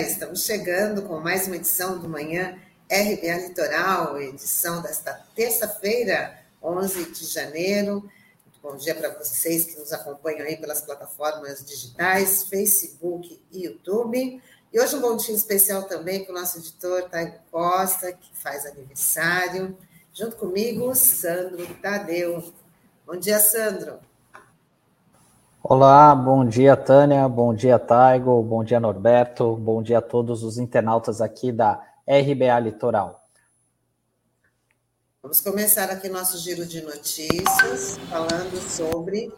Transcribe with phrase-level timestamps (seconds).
[0.00, 2.56] Estamos chegando com mais uma edição do Manhã
[2.88, 8.08] RBA Litoral, edição desta terça-feira, 11 de janeiro.
[8.62, 14.40] Bom dia para vocês que nos acompanham aí pelas plataformas digitais, Facebook e YouTube.
[14.72, 18.66] E hoje um bom dia especial também para o nosso editor Taigo Costa, que faz
[18.66, 19.76] aniversário.
[20.14, 22.54] Junto comigo, Sandro Tadeu.
[23.04, 23.98] Bom dia, Sandro.
[25.60, 30.56] Olá, bom dia, Tânia, bom dia, Taigo, bom dia, Norberto, bom dia a todos os
[30.56, 33.28] internautas aqui da RBA Litoral.
[35.20, 39.34] Vamos começar aqui nosso giro de notícias, falando sobre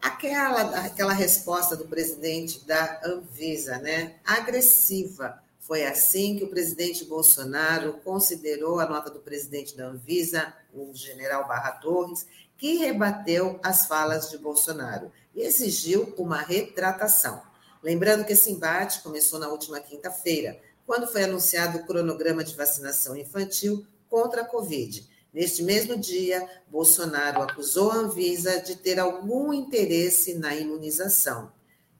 [0.00, 4.16] aquela, aquela resposta do presidente da Anvisa, né?
[4.24, 5.42] Agressiva.
[5.58, 11.48] Foi assim que o presidente Bolsonaro considerou a nota do presidente da Anvisa, o general
[11.48, 12.26] Barra Torres,
[12.58, 17.42] que rebateu as falas de Bolsonaro e exigiu uma retratação.
[17.82, 23.16] Lembrando que esse embate começou na última quinta-feira, quando foi anunciado o cronograma de vacinação
[23.16, 25.08] infantil contra a Covid.
[25.32, 31.50] Neste mesmo dia, Bolsonaro acusou a Anvisa de ter algum interesse na imunização,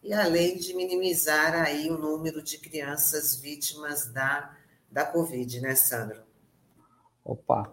[0.02, 4.54] e além de minimizar aí o número de crianças vítimas da,
[4.90, 6.20] da Covid, né, Sandro?
[7.24, 7.72] Opa,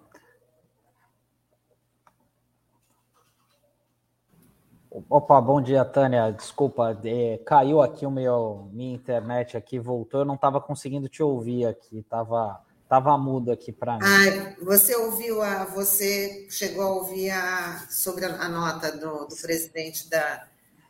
[4.92, 6.32] Opa, bom dia, Tânia.
[6.32, 10.22] Desculpa, é, caiu aqui o meu minha internet aqui, voltou.
[10.22, 14.04] Eu não estava conseguindo te ouvir aqui, tava tava mudo aqui para mim.
[14.04, 19.36] Ah, você ouviu a você chegou a ouvir a sobre a, a nota do, do,
[19.40, 20.48] presidente da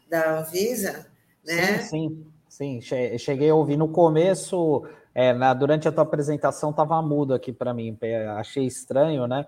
[0.10, 1.06] da Anvisa,
[1.46, 1.80] né?
[1.80, 3.18] Sim, sim, sim.
[3.18, 7.74] Cheguei a ouvir no começo, é, na, durante a tua apresentação estava mudo aqui para
[7.74, 7.98] mim.
[8.38, 9.46] Achei estranho, né?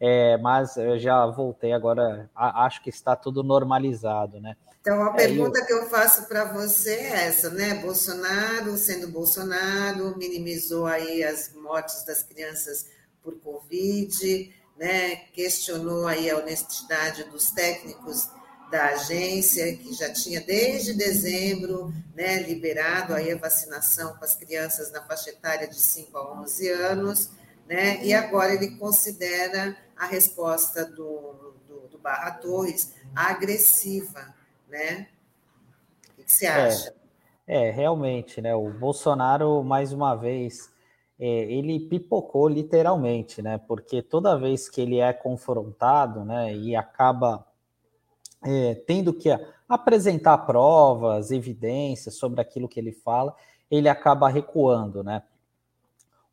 [0.00, 4.56] É, mas eu já voltei agora, acho que está tudo normalizado, né?
[4.80, 5.66] Então, a pergunta é, eu...
[5.66, 7.74] que eu faço para você é essa, né?
[7.76, 12.90] Bolsonaro, sendo Bolsonaro, minimizou aí as mortes das crianças
[13.22, 15.16] por Covid, né?
[15.32, 18.28] Questionou aí a honestidade dos técnicos
[18.70, 24.90] da agência, que já tinha desde dezembro, né, liberado aí a vacinação com as crianças
[24.90, 27.30] na faixa etária de 5 a 11 anos,
[27.68, 28.04] né?
[28.04, 34.34] E agora ele considera a resposta do, do, do Barra Torres agressiva,
[34.68, 35.08] né?
[36.18, 36.94] O que você acha?
[37.46, 38.54] É, é, realmente, né?
[38.54, 40.72] O Bolsonaro, mais uma vez,
[41.18, 43.58] é, ele pipocou literalmente, né?
[43.58, 47.46] Porque toda vez que ele é confrontado, né, e acaba
[48.44, 49.30] é, tendo que
[49.68, 53.34] apresentar provas, evidências sobre aquilo que ele fala,
[53.70, 55.22] ele acaba recuando, né?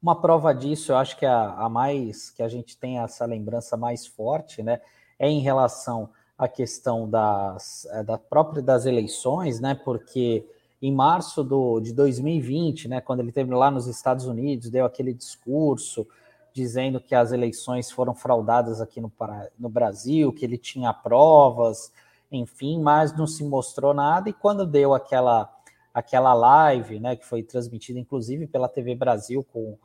[0.01, 3.77] Uma prova disso, eu acho que a, a mais que a gente tem essa lembrança
[3.77, 4.81] mais forte, né,
[5.19, 10.43] é em relação à questão das é, da própria das eleições, né, porque
[10.81, 15.13] em março do, de 2020, né, quando ele esteve lá nos Estados Unidos, deu aquele
[15.13, 16.07] discurso
[16.51, 19.11] dizendo que as eleições foram fraudadas aqui no,
[19.59, 21.93] no Brasil, que ele tinha provas,
[22.31, 24.29] enfim, mas não se mostrou nada.
[24.29, 25.47] E quando deu aquela
[25.93, 29.77] aquela live, né, que foi transmitida inclusive pela TV Brasil com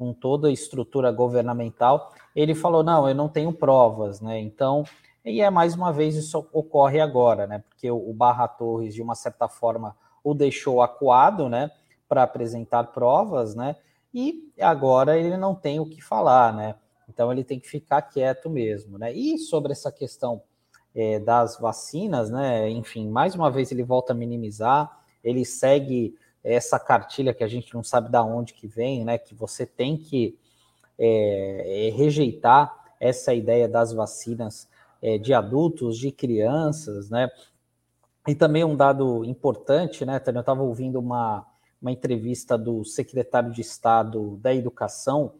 [0.00, 4.40] com toda a estrutura governamental, ele falou: não, eu não tenho provas, né?
[4.40, 4.82] Então,
[5.22, 7.62] e é mais uma vez isso ocorre agora, né?
[7.68, 9.94] Porque o Barra Torres, de uma certa forma,
[10.24, 11.70] o deixou acuado, né?
[12.08, 13.76] Para apresentar provas, né?
[14.14, 16.76] E agora ele não tem o que falar, né?
[17.06, 19.12] Então ele tem que ficar quieto mesmo, né?
[19.12, 20.40] E sobre essa questão
[20.94, 22.70] é, das vacinas, né?
[22.70, 27.74] Enfim, mais uma vez ele volta a minimizar, ele segue essa cartilha que a gente
[27.74, 29.18] não sabe da onde que vem, né?
[29.18, 30.38] Que você tem que
[30.98, 34.68] é, é, rejeitar essa ideia das vacinas
[35.02, 37.30] é, de adultos, de crianças, né?
[38.28, 41.46] E também um dado importante, né, Eu estava ouvindo uma,
[41.80, 45.32] uma entrevista do secretário de Estado da Educação,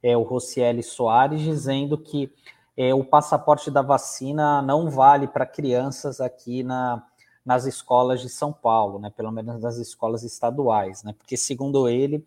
[0.00, 2.32] é, o Rocieli Soares, dizendo que
[2.76, 7.04] é, o passaporte da vacina não vale para crianças aqui na,
[7.44, 12.26] nas escolas de São Paulo, né, pelo menos nas escolas estaduais, né, porque segundo ele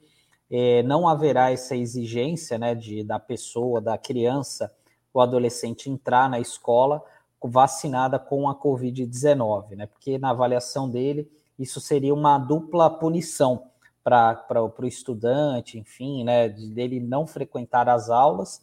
[0.49, 4.73] é, não haverá essa exigência, né, de da pessoa, da criança
[5.13, 7.03] ou adolescente entrar na escola
[7.43, 13.67] vacinada com a Covid-19, né, porque na avaliação dele isso seria uma dupla punição
[14.03, 18.61] para o estudante, enfim, né, dele não frequentar as aulas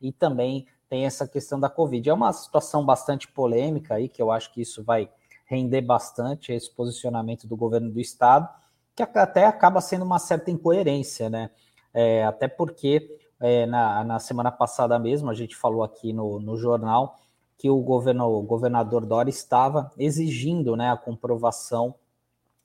[0.00, 2.08] e também tem essa questão da Covid.
[2.08, 5.10] É uma situação bastante polêmica aí, que eu acho que isso vai
[5.46, 8.48] render bastante esse posicionamento do governo do estado,
[8.94, 11.50] que até acaba sendo uma certa incoerência, né?
[11.94, 16.56] É, até porque é, na, na, semana passada mesmo, a gente falou aqui no, no
[16.56, 17.18] jornal
[17.58, 21.94] que o, governo, o governador Dória estava exigindo né, a comprovação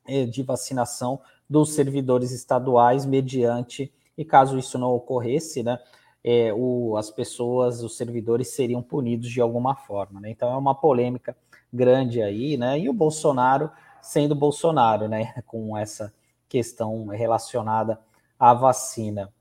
[0.06, 5.80] é, de vacinação dos servidores estaduais mediante, e caso isso não ocorresse, né,
[6.24, 10.20] é, o, as pessoas, os servidores seriam punidos de alguma forma.
[10.20, 10.30] Né?
[10.30, 11.36] Então é uma polêmica
[11.72, 12.80] grande aí, né?
[12.80, 13.72] E o Bolsonaro
[14.02, 15.34] sendo Bolsonaro, né?
[15.46, 16.14] Com essa
[16.50, 18.00] questão relacionada
[18.40, 19.32] à vacina.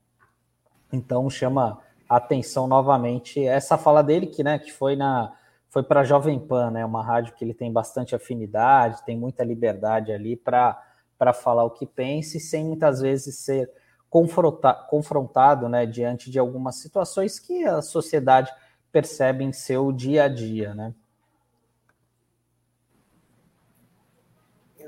[0.93, 5.33] Então chama atenção novamente essa fala dele que, né, que foi na
[5.69, 9.43] foi para a Jovem Pan, né, uma rádio que ele tem bastante afinidade, tem muita
[9.43, 10.81] liberdade ali para
[11.17, 13.69] para falar o que pensa e sem muitas vezes ser
[14.09, 18.51] confronta, confrontado, né, diante de algumas situações que a sociedade
[18.91, 20.93] percebe em seu dia a dia, né?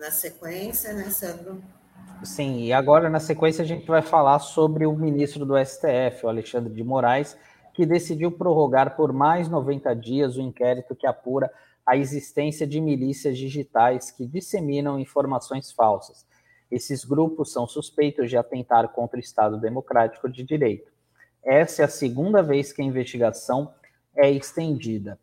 [0.04, 1.64] Na sequência, né, Sandro?
[2.26, 6.30] Sim, e agora na sequência a gente vai falar sobre o ministro do STF, o
[6.30, 7.38] Alexandre de Moraes,
[7.74, 11.50] que decidiu prorrogar por mais 90 dias o inquérito que apura
[11.86, 16.26] a existência de milícias digitais que disseminam informações falsas.
[16.70, 20.92] Esses grupos são suspeitos de atentar contra o Estado Democrático de Direito.
[21.42, 23.74] Essa é a segunda vez que a investigação
[24.14, 25.18] é estendida.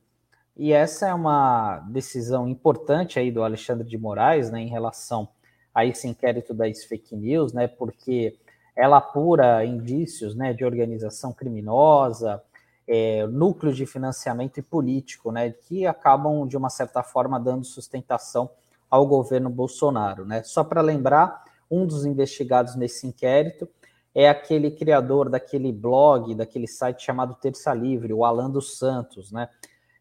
[0.62, 5.26] E essa é uma decisão importante aí do Alexandre de Moraes, né, em relação
[5.74, 8.36] a esse inquérito das fake news, né, porque
[8.76, 12.42] ela apura indícios, né, de organização criminosa,
[12.86, 18.50] é, núcleos de financiamento e político, né, que acabam de uma certa forma dando sustentação
[18.90, 20.42] ao governo Bolsonaro, né.
[20.42, 23.66] Só para lembrar, um dos investigados nesse inquérito
[24.14, 29.48] é aquele criador daquele blog, daquele site chamado Terça Livre, o Alan dos Santos, né,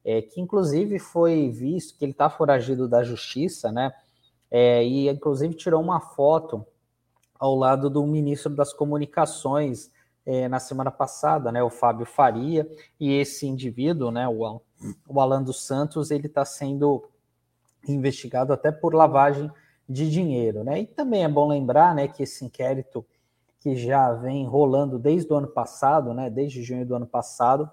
[0.10, 3.94] é, que inclusive foi visto que ele está foragido da justiça, né,
[4.50, 6.66] é, e inclusive tirou uma foto
[7.38, 9.92] ao lado do ministro das Comunicações
[10.26, 12.68] é, na semana passada, né, o Fábio Faria,
[13.00, 14.60] e esse indivíduo, né, o,
[15.08, 17.08] o Alan dos Santos, ele está sendo
[17.88, 19.50] investigado até por lavagem
[19.88, 20.82] de dinheiro, né?
[20.82, 23.06] E também é bom lembrar, né, que esse inquérito
[23.60, 27.70] que já vem rolando desde o ano passado, né, desde junho do ano passado,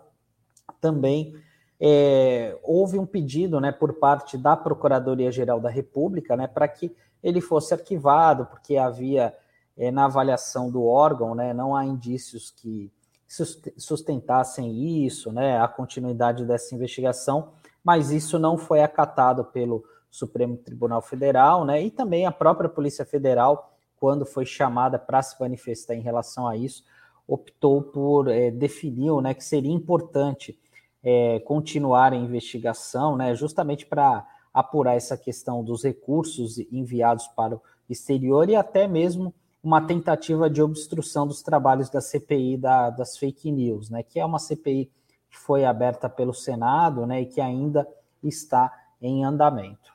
[0.81, 1.35] também
[1.81, 6.95] é, houve um pedido, né, por parte da Procuradoria Geral da República, né, para que
[7.23, 9.35] ele fosse arquivado, porque havia
[9.77, 12.91] é, na avaliação do órgão, né, não há indícios que
[13.77, 17.49] sustentassem isso, né, a continuidade dessa investigação,
[17.83, 23.05] mas isso não foi acatado pelo Supremo Tribunal Federal, né, e também a própria Polícia
[23.05, 26.85] Federal, quando foi chamada para se manifestar em relação a isso,
[27.27, 30.59] optou por é, né, que seria importante
[31.09, 37.63] é, continuar a investigação, né, justamente para apurar essa questão dos recursos enviados para o
[37.89, 39.33] exterior e até mesmo
[39.63, 44.25] uma tentativa de obstrução dos trabalhos da CPI da, das fake news, né, que é
[44.25, 44.91] uma CPI
[45.31, 47.87] que foi aberta pelo Senado né, e que ainda
[48.21, 49.95] está em andamento.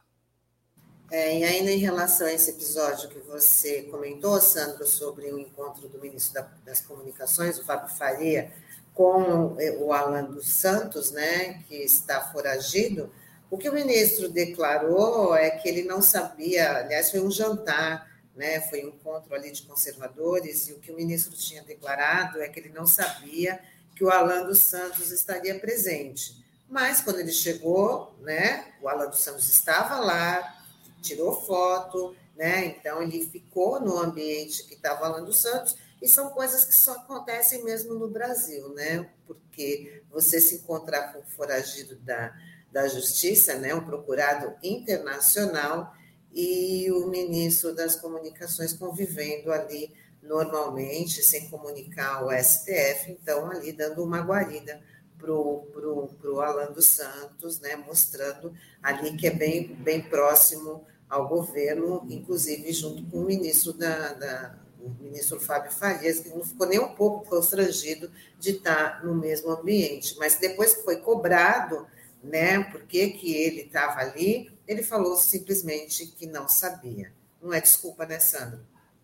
[1.12, 5.90] É, e ainda em relação a esse episódio que você comentou, Sandro, sobre o encontro
[5.90, 8.50] do ministro da, das Comunicações, o Fábio Faria,
[8.93, 13.12] com o Alan dos Santos, né, que está foragido,
[13.50, 18.62] o que o ministro declarou é que ele não sabia, aliás, foi um jantar né?
[18.62, 22.60] Foi um encontro ali de conservadores e o que o ministro tinha declarado é que
[22.60, 23.60] ele não sabia
[23.95, 26.43] que o Alan dos Santos estaria presente.
[26.69, 30.63] Mas quando ele chegou, né, o Alan dos Santos estava lá,
[31.01, 32.65] tirou foto, né?
[32.65, 36.75] Então ele ficou no ambiente que estava o Alan dos Santos e são coisas que
[36.75, 39.10] só acontecem mesmo no Brasil, né?
[39.27, 42.36] Porque você se encontrar com um foragido da,
[42.72, 45.93] da justiça, né, um procurado internacional,
[46.34, 49.93] e o ministro das Comunicações convivendo ali
[50.24, 54.81] normalmente, sem comunicar o STF, então ali dando uma guarida
[55.17, 60.86] para o pro, pro Alan dos Santos, né, mostrando ali que é bem, bem próximo
[61.10, 66.43] ao governo, inclusive junto com o ministro da, da o ministro Fábio Farias, que não
[66.43, 71.85] ficou nem um pouco constrangido de estar no mesmo ambiente, mas depois que foi cobrado,
[72.23, 77.11] né, por que, que ele estava ali, ele falou simplesmente que não sabia.
[77.41, 78.59] Não é desculpa, né, Sandro?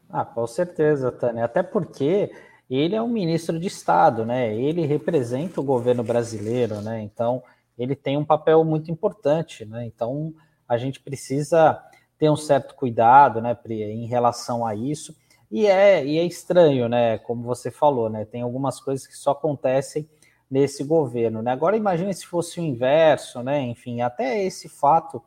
[0.10, 1.46] Ah, com certeza, Tânia.
[1.46, 2.31] Até porque
[2.69, 4.55] ele é um ministro de Estado, né?
[4.55, 7.01] Ele representa o governo brasileiro, né?
[7.01, 7.43] Então,
[7.77, 9.86] ele tem um papel muito importante, né?
[9.86, 10.34] Então,
[10.67, 11.81] a gente precisa
[12.17, 15.15] ter um certo cuidado, né, em relação a isso.
[15.50, 17.18] E é, e é estranho, né?
[17.20, 18.25] Como você falou, né?
[18.25, 20.08] Tem algumas coisas que só acontecem
[20.50, 21.51] nesse governo, né?
[21.51, 23.62] Agora imagine se fosse o inverso, né?
[23.62, 25.22] Enfim, até esse fato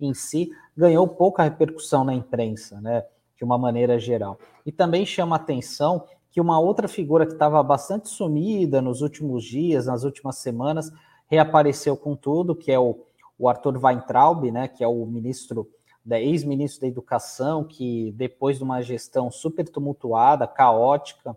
[0.00, 3.04] em si ganhou pouca repercussão na imprensa, né,
[3.36, 4.38] de uma maneira geral.
[4.64, 9.86] E também chama atenção que uma outra figura que estava bastante sumida nos últimos dias,
[9.86, 10.92] nas últimas semanas,
[11.28, 12.98] reapareceu com tudo, que é o,
[13.38, 15.68] o Arthur Weintraub, né, que é o ministro
[16.04, 21.36] da ex-ministro da Educação, que depois de uma gestão super tumultuada, caótica,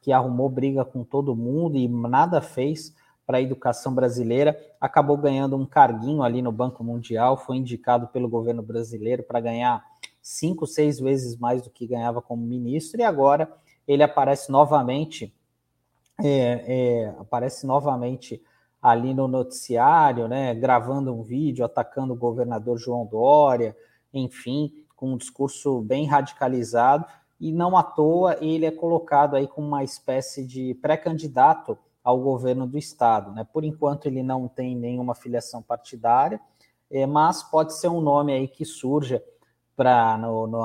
[0.00, 2.94] que arrumou briga com todo mundo e nada fez
[3.26, 8.28] para a educação brasileira, acabou ganhando um carguinho ali no Banco Mundial, foi indicado pelo
[8.28, 9.84] governo brasileiro para ganhar
[10.22, 13.52] cinco, seis vezes mais do que ganhava como ministro, e agora
[13.86, 15.34] ele aparece novamente,
[16.22, 18.40] é, é, aparece novamente
[18.80, 23.76] ali no noticiário, né, gravando um vídeo atacando o governador João Dória,
[24.12, 27.04] enfim, com um discurso bem radicalizado,
[27.38, 32.66] e não à toa ele é colocado aí como uma espécie de pré-candidato ao governo
[32.66, 33.32] do estado.
[33.32, 33.46] Né?
[33.52, 36.40] Por enquanto ele não tem nenhuma filiação partidária,
[36.90, 39.22] é, mas pode ser um nome aí que surja
[39.74, 40.16] para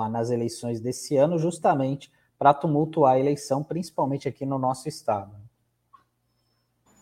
[0.10, 5.36] nas eleições desse ano, justamente para tumultuar a eleição, principalmente aqui no nosso estado.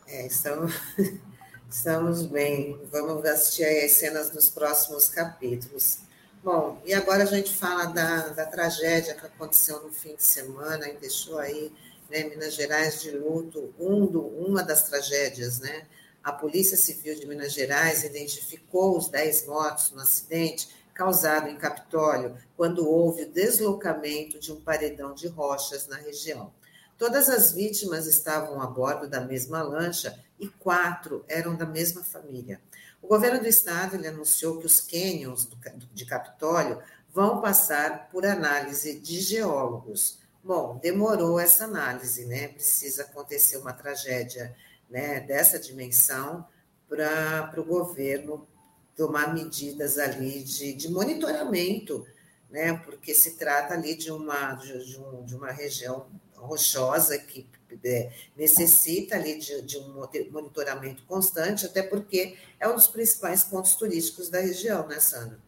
[0.08, 0.74] É, estamos,
[1.69, 2.79] estamos bem.
[2.91, 6.00] Vamos assistir as cenas dos próximos capítulos.
[6.41, 10.88] Bom, e agora a gente fala da, da tragédia que aconteceu no fim de semana
[10.88, 11.69] e deixou aí
[12.10, 15.86] né, Minas Gerais de luto, um do, uma das tragédias, né?
[16.24, 22.38] A Polícia Civil de Minas Gerais identificou os 10 mortos no acidente causado em Capitólio,
[22.55, 26.53] quando houve o deslocamento de um paredão de rochas na região.
[26.98, 32.62] Todas as vítimas estavam a bordo da mesma lancha e quatro eram da mesma família.
[33.01, 35.49] O governo do estado ele anunciou que os cânions
[35.93, 36.81] de Capitólio
[37.13, 40.19] vão passar por análise de geólogos.
[40.43, 42.49] Bom, demorou essa análise, né?
[42.49, 44.55] Precisa acontecer uma tragédia
[44.89, 46.45] né, dessa dimensão
[46.87, 48.47] para o governo
[48.95, 52.05] tomar medidas ali de, de monitoramento,
[52.49, 52.73] né?
[52.73, 57.47] Porque se trata ali de uma, de, um, de uma região rochosa que
[57.83, 63.75] é, necessita ali de, de, um monitoramento constante, até porque é um dos principais pontos
[63.75, 65.39] turísticos da região, né, Sandra?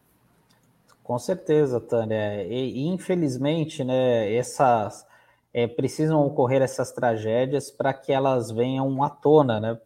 [1.03, 2.43] Com certeza, Tânia.
[2.43, 5.05] E, infelizmente, né, essas
[5.53, 9.79] é, precisam ocorrer essas tragédias para que elas venham à tona, né?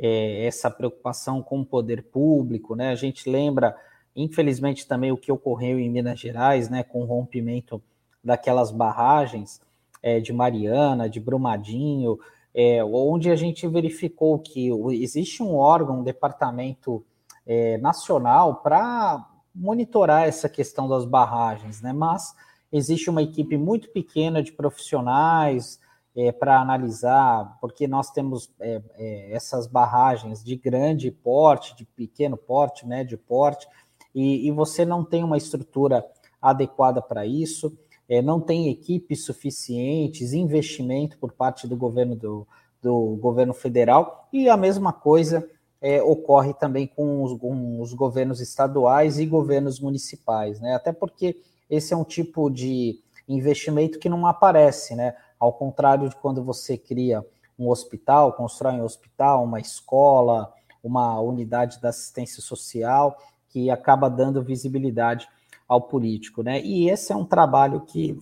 [0.00, 2.90] É, essa preocupação com o poder público, né?
[2.90, 3.76] A gente lembra,
[4.14, 7.82] infelizmente, também o que ocorreu em Minas Gerais, né, com o rompimento
[8.22, 9.60] daquelas barragens
[10.02, 12.18] é, de Mariana, de Brumadinho,
[12.54, 17.04] é, onde a gente verificou que existe um órgão, um departamento
[17.46, 21.92] é, nacional para monitorar essa questão das barragens, né?
[21.92, 22.34] Mas
[22.70, 25.80] existe uma equipe muito pequena de profissionais
[26.14, 32.36] é, para analisar, porque nós temos é, é, essas barragens de grande porte, de pequeno
[32.36, 33.68] porte, médio porte,
[34.14, 36.04] e, e você não tem uma estrutura
[36.40, 37.76] adequada para isso,
[38.08, 42.46] é, não tem equipes suficientes, investimento por parte do governo do,
[42.82, 45.48] do governo federal, e a mesma coisa
[45.80, 50.74] é, ocorre também com os, com os, governos estaduais e governos municipais, né?
[50.74, 52.98] Até porque esse é um tipo de
[53.28, 55.14] investimento que não aparece, né?
[55.38, 57.24] Ao contrário de quando você cria
[57.58, 63.16] um hospital, constrói um hospital, uma escola, uma unidade da assistência social,
[63.48, 65.28] que acaba dando visibilidade
[65.68, 66.60] ao político, né?
[66.62, 68.18] E esse é um trabalho que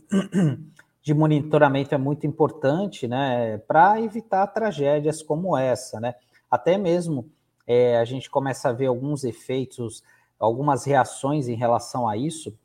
[1.00, 3.58] de monitoramento é muito importante, né?
[3.58, 6.16] Para evitar tragédias como essa, né?
[6.50, 7.30] Até mesmo
[7.66, 10.02] é, a gente começa a ver alguns efeitos,
[10.38, 12.56] algumas reações em relação a isso,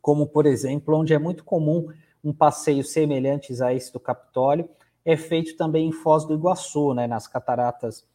[0.00, 1.88] como, por exemplo, onde é muito comum
[2.22, 4.68] um passeio semelhantes a esse do Capitólio,
[5.04, 8.06] é feito também em Foz do Iguaçu, né, nas cataratas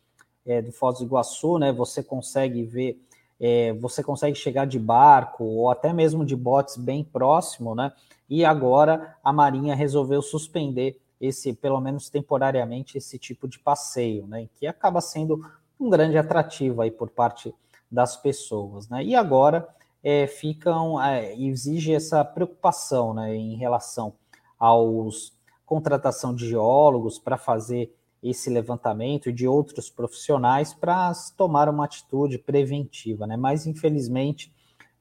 [0.46, 3.02] é, do Foz do Iguaçu, né, você consegue ver,
[3.40, 7.92] é, você consegue chegar de barco ou até mesmo de botes bem próximo, né,
[8.30, 14.48] e agora a Marinha resolveu suspender esse, pelo menos temporariamente, esse tipo de passeio, né,
[14.56, 15.40] que acaba sendo
[15.80, 17.54] um grande atrativo aí por parte
[17.92, 19.04] das pessoas, né?
[19.04, 19.68] E agora
[20.04, 24.14] é, ficam é, exige essa preocupação, né, em relação
[24.58, 25.34] aos
[25.66, 27.92] contratação de geólogos para fazer
[28.30, 33.38] esse levantamento e de outros profissionais para tomar uma atitude preventiva, né?
[33.38, 34.54] Mas infelizmente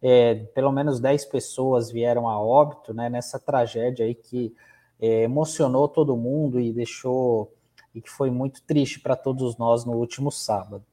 [0.06, 4.54] é, pelo menos 10 pessoas vieram a óbito né, nessa tragédia aí que
[5.00, 7.54] é, emocionou todo mundo e deixou
[7.94, 10.84] e que foi muito triste para todos nós no último sábado.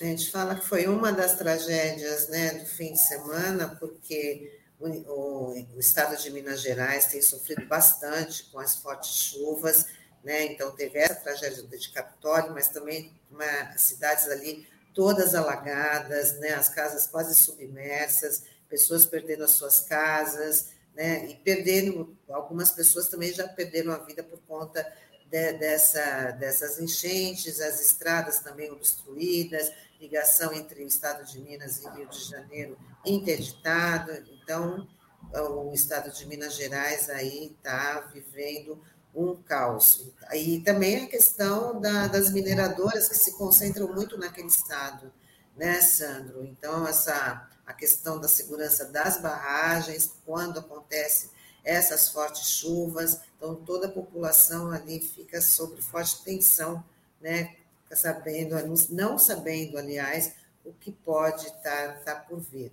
[0.00, 4.88] A gente fala que foi uma das tragédias né, do fim de semana, porque o,
[4.88, 9.86] o, o, estado de Minas Gerais tem sofrido bastante com as fortes chuvas,
[10.28, 10.44] né?
[10.44, 16.50] Então teve essa tragédia de Capitólio, mas também uma, cidades ali todas alagadas, né?
[16.52, 21.24] As casas quase submersas, pessoas perdendo as suas casas, né?
[21.30, 24.86] E perdendo, algumas pessoas também já perderam a vida por conta
[25.30, 31.88] de, dessa, dessas enchentes, as estradas também obstruídas, ligação entre o estado de Minas e
[31.88, 34.12] Rio de Janeiro interditado.
[34.42, 34.86] Então,
[35.32, 38.78] o estado de Minas Gerais aí está vivendo
[39.14, 40.10] um caos.
[40.34, 45.12] E também a questão da, das mineradoras que se concentram muito naquele estado,
[45.56, 46.44] né, Sandro?
[46.44, 51.30] Então, essa a questão da segurança das barragens, quando acontece
[51.62, 56.82] essas fortes chuvas, então toda a população ali fica sob forte tensão,
[57.20, 57.56] né?
[57.92, 58.56] Sabendo,
[58.90, 60.34] não sabendo, aliás,
[60.64, 62.72] o que pode estar tá, tá por vir.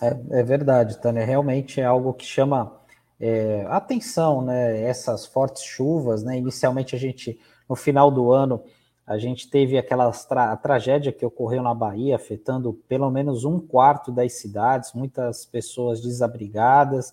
[0.00, 1.24] É, é, verdade, Tânia.
[1.24, 2.79] Realmente é algo que chama
[3.20, 4.80] é, atenção, né?
[4.82, 6.38] Essas fortes chuvas, né?
[6.38, 8.62] Inicialmente a gente, no final do ano,
[9.06, 14.10] a gente teve aquela tra tragédia que ocorreu na Bahia, afetando pelo menos um quarto
[14.10, 17.12] das cidades, muitas pessoas desabrigadas.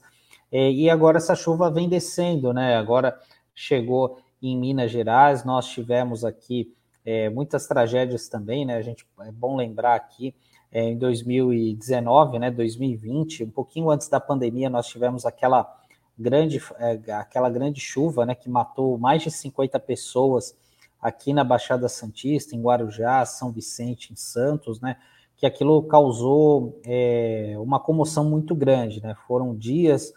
[0.50, 2.78] É, e agora essa chuva vem descendo, né?
[2.78, 3.20] Agora
[3.54, 6.74] chegou em Minas Gerais, nós tivemos aqui
[7.04, 8.78] é, muitas tragédias também, né?
[8.78, 10.34] A gente é bom lembrar aqui
[10.72, 12.50] é, em 2019, né?
[12.50, 15.78] 2020, um pouquinho antes da pandemia, nós tivemos aquela
[16.18, 18.36] grande, é, aquela grande chuva, né?
[18.36, 20.56] Que matou mais de 50 pessoas
[21.00, 24.98] aqui na Baixada Santista, em Guarujá, São Vicente, em Santos, né?
[25.36, 29.16] Que aquilo causou é, uma comoção muito grande, né?
[29.28, 30.14] Foram dias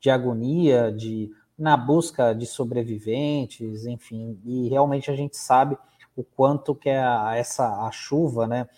[0.00, 5.76] de agonia, de na busca de sobreviventes, enfim, e realmente a gente sabe
[6.16, 8.68] o quanto que a, essa a chuva, né?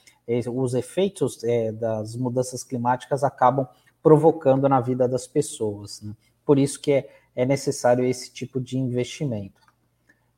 [0.53, 3.67] Os efeitos é, das mudanças climáticas acabam
[4.03, 6.03] provocando na vida das pessoas.
[6.03, 6.15] Né?
[6.45, 9.61] Por isso que é, é necessário esse tipo de investimento.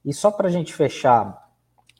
[0.04, 1.50] E só para a gente fechar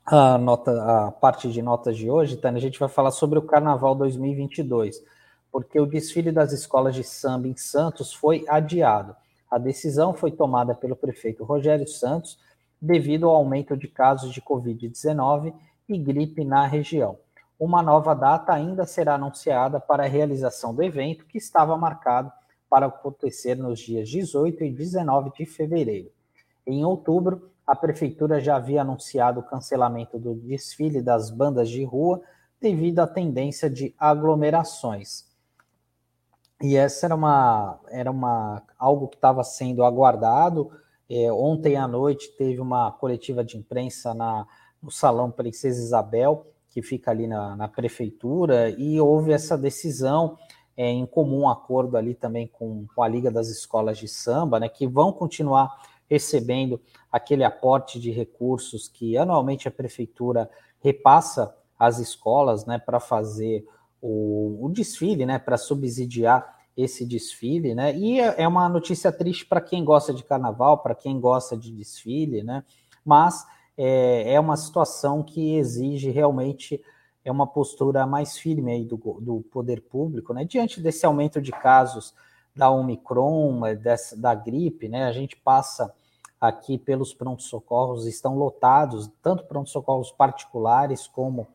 [0.05, 3.43] a, nota, a parte de notas de hoje, Tânia, a gente vai falar sobre o
[3.43, 5.03] Carnaval 2022,
[5.51, 9.17] porque o desfile das escolas de samba em Santos foi adiado.
[9.51, 12.39] A decisão foi tomada pelo prefeito Rogério Santos
[12.81, 15.53] devido ao aumento de casos de Covid-19
[15.89, 17.19] e gripe na região.
[17.59, 22.31] Uma nova data ainda será anunciada para a realização do evento, que estava marcado
[22.77, 26.11] para acontecer nos dias 18 e 19 de fevereiro.
[26.67, 32.21] Em outubro, a prefeitura já havia anunciado o cancelamento do desfile das bandas de rua
[32.61, 35.25] devido à tendência de aglomerações.
[36.63, 40.71] E essa era uma era uma algo que estava sendo aguardado.
[41.09, 44.47] É, ontem à noite teve uma coletiva de imprensa na,
[44.83, 50.37] no Salão Princesa Isabel, que fica ali na, na prefeitura, e houve essa decisão
[50.77, 54.69] é, em comum acordo ali também com, com a Liga das Escolas de Samba, né,
[54.69, 55.75] que vão continuar
[56.09, 63.67] recebendo aquele aporte de recursos que anualmente a prefeitura repassa às escolas, né, para fazer
[64.01, 69.47] o, o, desfile, né, para subsidiar esse desfile, né, e é, é uma notícia triste
[69.47, 72.63] para quem gosta de carnaval, para quem gosta de desfile, né,
[73.05, 73.47] mas
[73.79, 76.83] é, é uma situação que exige realmente
[77.27, 81.51] é uma postura mais firme aí do, do poder público, né, diante desse aumento de
[81.51, 82.15] casos
[82.55, 85.05] da Omicron, dessa, da gripe, né?
[85.05, 85.93] A gente passa
[86.41, 91.47] aqui pelos prontos-socorros, estão lotados, tanto prontos-socorros particulares como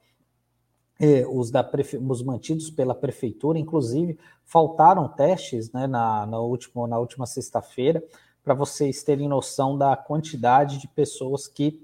[1.00, 1.68] eh, os, da
[2.08, 8.04] os mantidos pela prefeitura, inclusive faltaram testes né, na, na, última, na última sexta-feira,
[8.44, 11.82] para vocês terem noção da quantidade de pessoas que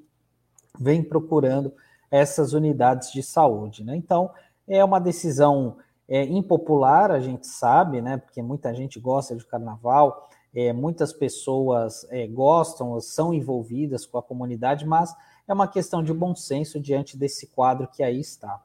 [0.78, 1.74] vêm procurando
[2.10, 3.84] essas unidades de saúde.
[3.84, 3.96] Né?
[3.96, 4.32] Então,
[4.68, 8.18] é uma decisão é, impopular, a gente sabe, né?
[8.18, 14.24] Porque muita gente gosta de carnaval, é, muitas pessoas é, gostam, são envolvidas com a
[14.24, 15.14] comunidade, mas
[15.48, 18.64] é uma questão de bom senso diante desse quadro que aí está.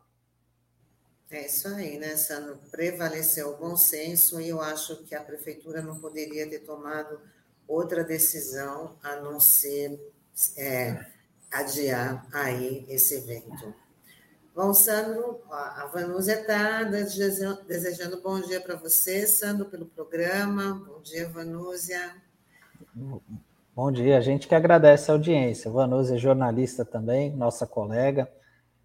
[1.30, 2.58] É isso aí, né, Sandro?
[2.70, 7.18] Prevaleceu o bom senso e eu acho que a prefeitura não poderia ter tomado
[7.66, 9.98] outra decisão a não ser
[10.58, 11.06] é,
[11.52, 13.74] adiar aí esse evento.
[14.54, 20.74] Bom, Sandro, a Vanúzia está desejando bom dia para você, Sandro, pelo programa.
[20.86, 22.16] Bom dia, Vanúzia.
[23.74, 25.70] Bom dia, a gente que agradece a audiência.
[25.70, 28.30] Vanúzia é jornalista também, nossa colega,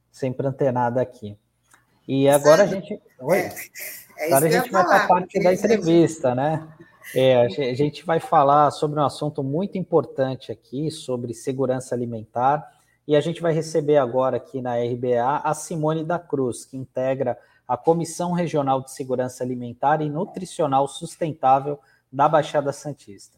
[0.09, 1.37] sempre antenada aqui.
[2.07, 3.01] E agora Sandro, a gente.
[3.19, 3.37] Oi.
[3.37, 3.53] É,
[4.17, 6.65] é agora a gente vai para a parte da entrevista, né?
[7.15, 12.67] É, a gente vai falar sobre um assunto muito importante aqui, sobre segurança alimentar
[13.07, 17.37] e a gente vai receber agora aqui na RBA a Simone da Cruz, que integra
[17.65, 21.79] a Comissão Regional de Segurança Alimentar e Nutricional Sustentável
[22.11, 23.37] da Baixada Santista.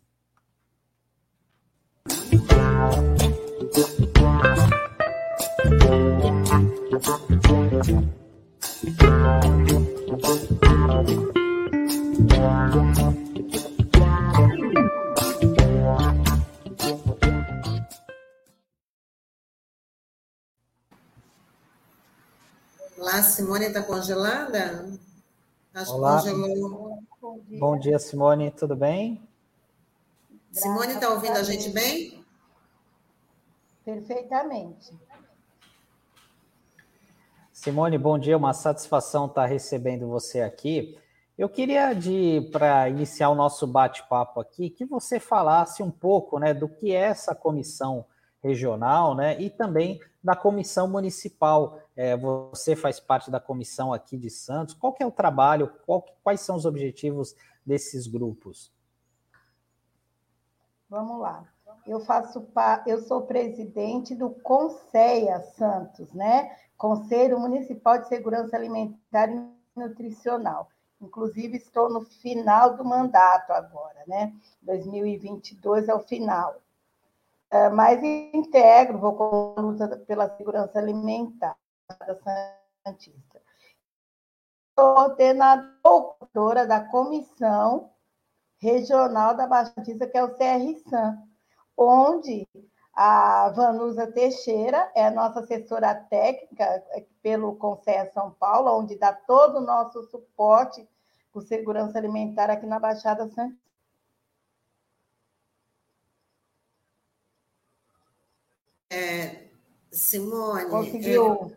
[22.97, 24.87] Olá, Simone está congelada?
[25.73, 26.21] Acho Olá.
[26.21, 27.03] que congelou.
[27.59, 27.99] Bom dia.
[27.99, 29.21] Simone, tudo bem?
[30.53, 32.23] Simone está ouvindo a gente bem?
[33.83, 34.97] Perfeitamente.
[37.51, 40.97] Simone, bom dia, uma satisfação estar recebendo você aqui.
[41.39, 41.89] Eu queria,
[42.51, 46.99] para iniciar o nosso bate-papo aqui, que você falasse um pouco né, do que é
[46.99, 48.05] essa comissão
[48.43, 51.79] regional né, e também da comissão municipal.
[51.95, 54.73] É, você faz parte da comissão aqui de Santos.
[54.73, 57.33] Qual é o trabalho, qual, quais são os objetivos
[57.65, 58.69] desses grupos?
[60.89, 61.45] Vamos lá.
[61.87, 62.45] Eu faço
[62.85, 66.53] eu sou presidente do Conceia Santos, né?
[66.77, 70.69] Conselho Municipal de Segurança Alimentar e Nutricional.
[71.01, 74.33] Inclusive, estou no final do mandato agora, né?
[74.61, 76.61] 2022 é o final.
[77.51, 81.57] É, mas integro, vou com a luta pela segurança alimentar
[81.87, 82.15] da
[82.85, 83.41] Santista.
[84.77, 87.91] Sou coordenadora da Comissão
[88.57, 91.17] Regional da Baixa Santista, que é o CRSAM,
[91.75, 92.47] onde
[93.01, 99.13] a Vanusa Teixeira é a nossa assessora técnica é, pelo Conselho São Paulo, onde dá
[99.13, 100.85] todo o nosso suporte
[101.31, 103.57] por segurança alimentar aqui na Baixada Santista.
[108.89, 109.47] É,
[109.89, 110.69] Simone.
[110.69, 111.55] Conseguiu.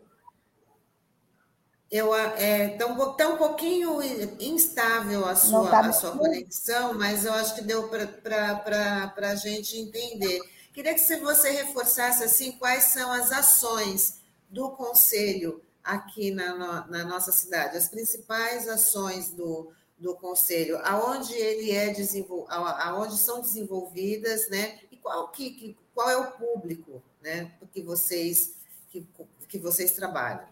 [1.91, 4.01] Eu, é, tá, um, tá um pouquinho
[4.39, 9.77] instável a sua, tá a sua conexão, mas eu acho que deu para a gente
[9.77, 10.52] entender.
[10.73, 17.31] Queria que você reforçasse assim quais são as ações do Conselho aqui na, na nossa
[17.31, 22.47] cidade, as principais ações do, do Conselho, aonde ele é desenvol...
[22.49, 24.79] aonde são desenvolvidas, né?
[24.91, 28.55] E qual, que, que, qual é o público né, que, vocês,
[28.89, 29.05] que,
[29.47, 30.47] que vocês trabalham?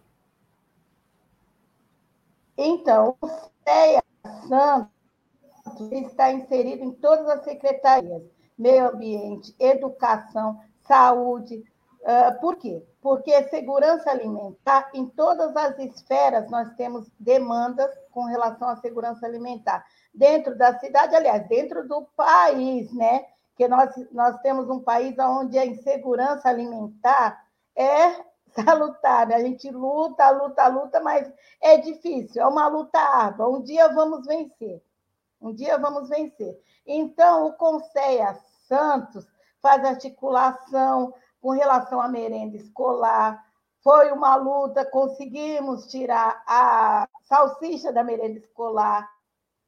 [2.56, 4.04] Então, o CEA
[4.48, 8.22] Santos está inserido em todas as secretarias
[8.62, 11.64] meio ambiente, educação, saúde.
[12.02, 12.86] Uh, por quê?
[13.02, 19.84] Porque segurança alimentar, em todas as esferas, nós temos demandas com relação à segurança alimentar.
[20.14, 23.26] Dentro da cidade, aliás, dentro do país, né?
[23.56, 27.44] Que nós, nós temos um país onde a insegurança alimentar
[27.76, 29.28] é salutar.
[29.28, 29.36] Né?
[29.36, 33.50] A gente luta, luta, luta, mas é difícil, é uma luta árdua.
[33.50, 34.84] Um dia vamos vencer.
[35.42, 36.60] Um dia vamos vencer.
[36.86, 38.36] Então, o Conceia
[38.72, 39.28] Santos
[39.62, 43.44] faz articulação com relação à merenda escolar.
[43.84, 49.12] Foi uma luta, conseguimos tirar a salsicha da merenda escolar,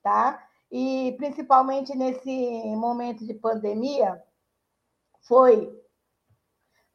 [0.01, 0.41] tá?
[0.71, 4.23] E principalmente nesse momento de pandemia,
[5.27, 5.69] foi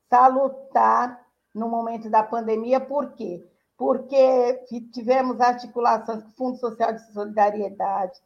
[0.08, 1.22] salutar
[1.54, 3.46] no momento da pandemia, por quê?
[3.76, 8.18] Porque tivemos articulações com o Fundo Social de Solidariedade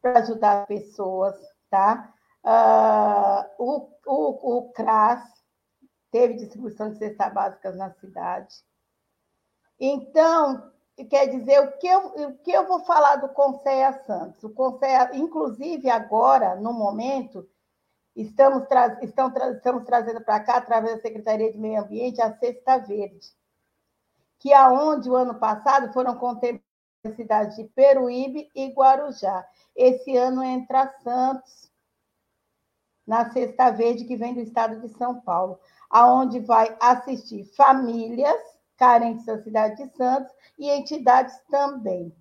[0.00, 1.34] para ajudar as pessoas,
[1.68, 2.14] tá?
[2.48, 5.22] Uh, o, o, o CRAS
[6.10, 8.54] teve distribuição de cestas básicas na cidade.
[9.78, 10.72] Então,
[11.10, 14.42] quer dizer, o que eu, o que eu vou falar do Conceia Santos?
[14.44, 17.46] O Conceia, inclusive agora, no momento,
[18.16, 22.34] estamos, tra estão tra estamos trazendo para cá, através da Secretaria de Meio Ambiente, a
[22.34, 23.28] Cesta Verde,
[24.38, 26.66] que aonde o ano passado foram contempladas
[27.04, 29.46] as cidades de Peruíbe e Guarujá.
[29.76, 31.70] Esse ano entra Santos,
[33.08, 38.38] na Cesta Verde, que vem do estado de São Paulo, aonde vai assistir famílias
[38.76, 42.14] carentes da cidade de Santos e entidades também,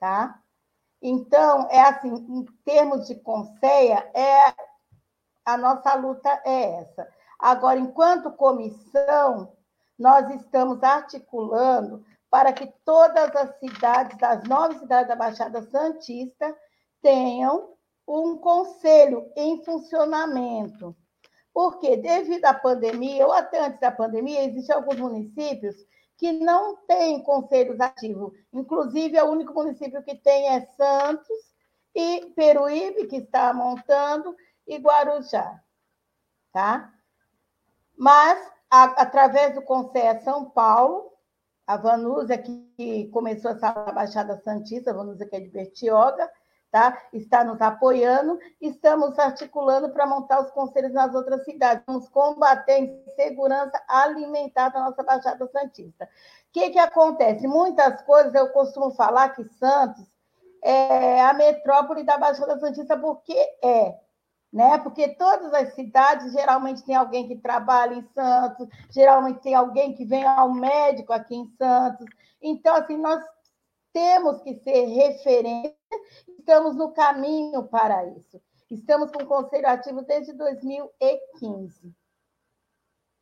[0.00, 0.40] tá?
[1.02, 4.54] Então, é assim, em termos de conceia, é
[5.44, 7.06] a nossa luta é essa.
[7.38, 9.52] Agora, enquanto comissão,
[9.98, 16.56] nós estamos articulando para que todas as cidades, das nove cidades da Baixada Santista,
[17.02, 17.76] tenham
[18.08, 20.96] um conselho em funcionamento.
[21.52, 25.76] Porque, devido à pandemia, ou até antes da pandemia, existem alguns municípios
[26.16, 28.32] que não têm conselhos ativos.
[28.52, 31.36] Inclusive, o único município que tem é Santos
[31.94, 34.34] e Peruíbe, que está montando,
[34.66, 35.60] e Guarujá.
[36.52, 36.92] Tá?
[37.96, 41.12] Mas, a, através do Conselho São Paulo,
[41.66, 46.30] a Vanusa, que começou essa Baixada Santista, a Vanusa que é de Bertioga,
[46.70, 46.96] tá?
[47.12, 48.38] está nos apoiando.
[48.60, 51.84] Estamos articulando para montar os conselhos nas outras cidades.
[51.86, 56.04] Vamos combater a insegurança alimentar da nossa Baixada Santista.
[56.04, 57.46] O que, que acontece?
[57.46, 60.04] Muitas coisas eu costumo falar que Santos
[60.62, 63.98] é a metrópole da Baixada Santista, porque é.
[64.52, 64.78] né?
[64.78, 70.04] Porque todas as cidades geralmente tem alguém que trabalha em Santos, geralmente tem alguém que
[70.04, 72.06] vem ao médico aqui em Santos.
[72.40, 73.22] Então, assim, nós
[73.92, 75.74] temos que ser referência,
[76.48, 78.40] estamos no caminho para isso.
[78.70, 81.94] Estamos com o Conselho Ativo desde 2015,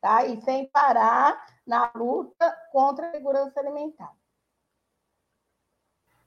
[0.00, 0.24] tá?
[0.24, 4.12] E sem parar na luta contra a segurança alimentar.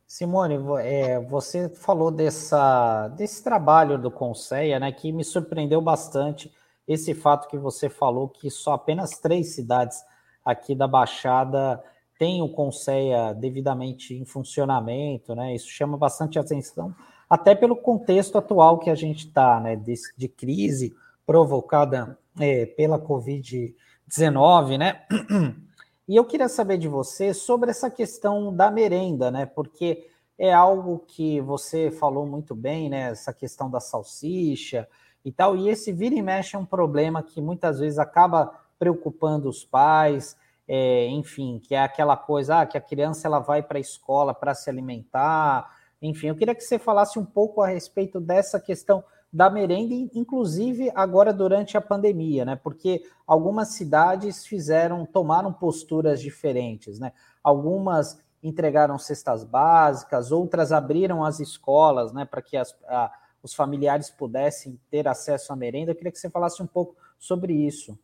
[0.06, 6.54] Simone, é, você falou dessa, desse trabalho do Conceia, né, que me surpreendeu bastante
[6.86, 10.04] esse fato que você falou que só apenas três cidades
[10.44, 11.82] aqui da Baixada
[12.20, 15.56] têm o Conceia devidamente em funcionamento, né?
[15.56, 16.94] Isso chama bastante atenção,
[17.30, 20.94] até pelo contexto atual que a gente está, né, de, de, crise
[21.26, 25.02] provocada é, pela Covid-19, né?
[26.08, 29.46] E eu queria saber de você sobre essa questão da merenda, né?
[29.46, 30.08] Porque
[30.40, 33.12] é algo que você falou muito bem, né?
[33.12, 34.88] Essa questão da salsicha
[35.24, 35.56] e tal.
[35.56, 40.36] E esse vira e mexe é um problema que muitas vezes acaba preocupando os pais,
[40.72, 44.36] é, enfim, que é aquela coisa ah, que a criança ela vai para a escola
[44.36, 45.68] para se alimentar.
[46.00, 49.04] Enfim, eu queria que você falasse um pouco a respeito dessa questão
[49.34, 52.56] da merenda, inclusive agora durante a pandemia, né?
[52.56, 57.14] Porque algumas cidades fizeram, tomaram posturas diferentes, né?
[57.44, 64.10] Algumas entregaram cestas básicas, outras abriram as escolas, né, para que as, a, os familiares
[64.12, 65.92] pudessem ter acesso à merenda.
[65.92, 67.98] Eu queria que você falasse um pouco sobre isso.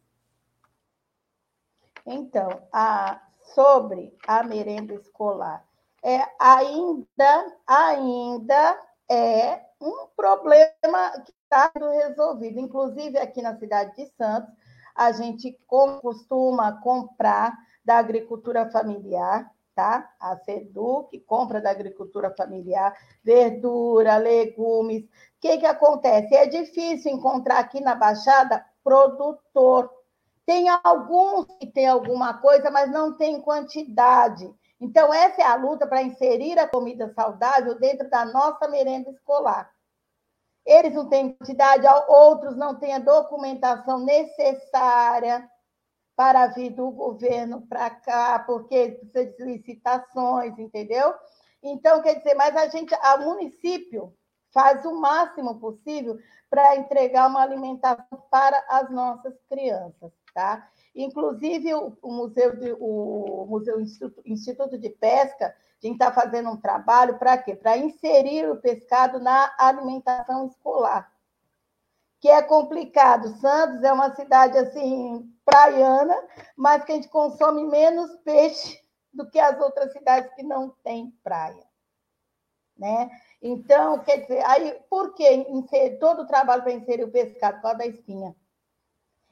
[2.06, 3.22] Então, a,
[3.54, 5.66] sobre a merenda escolar,
[6.04, 12.60] é ainda, ainda é um problema que está sendo resolvido.
[12.60, 14.54] Inclusive, aqui na cidade de Santos,
[14.96, 20.10] a gente costuma comprar da agricultura familiar, tá?
[20.20, 25.04] A SEDUC compra da agricultura familiar, verdura, legumes.
[25.04, 25.10] O
[25.42, 26.34] que, que acontece?
[26.34, 29.92] É difícil encontrar aqui na Baixada produtor.
[30.46, 34.54] Tem alguns que tem alguma coisa, mas não tem quantidade.
[34.80, 39.72] Então, essa é a luta para inserir a comida saudável dentro da nossa merenda escolar.
[40.66, 45.50] Eles não têm quantidade, outros não têm a documentação necessária
[46.16, 51.14] para vir do governo para cá, porque precisa de licitações, entendeu?
[51.62, 54.14] Então, quer dizer, mas a gente, a município
[54.54, 56.18] faz o máximo possível
[56.50, 60.70] para entregar uma alimentação para as nossas crianças, tá?
[60.94, 63.80] Inclusive, o, Museu, de, o Museu
[64.26, 67.56] Instituto, de Pesca, a gente está fazendo um trabalho para quê?
[67.56, 71.10] Para inserir o pescado na alimentação escolar,
[72.20, 73.30] que é complicado.
[73.40, 76.16] Santos é uma cidade assim praiana,
[76.56, 78.80] mas que a gente consome menos peixe
[79.14, 81.64] do que as outras cidades que não têm praia,
[82.78, 83.10] né?
[83.42, 85.46] Então, quer dizer, aí por que
[86.00, 88.36] todo o trabalho para inserir o pescado por causa da espinha?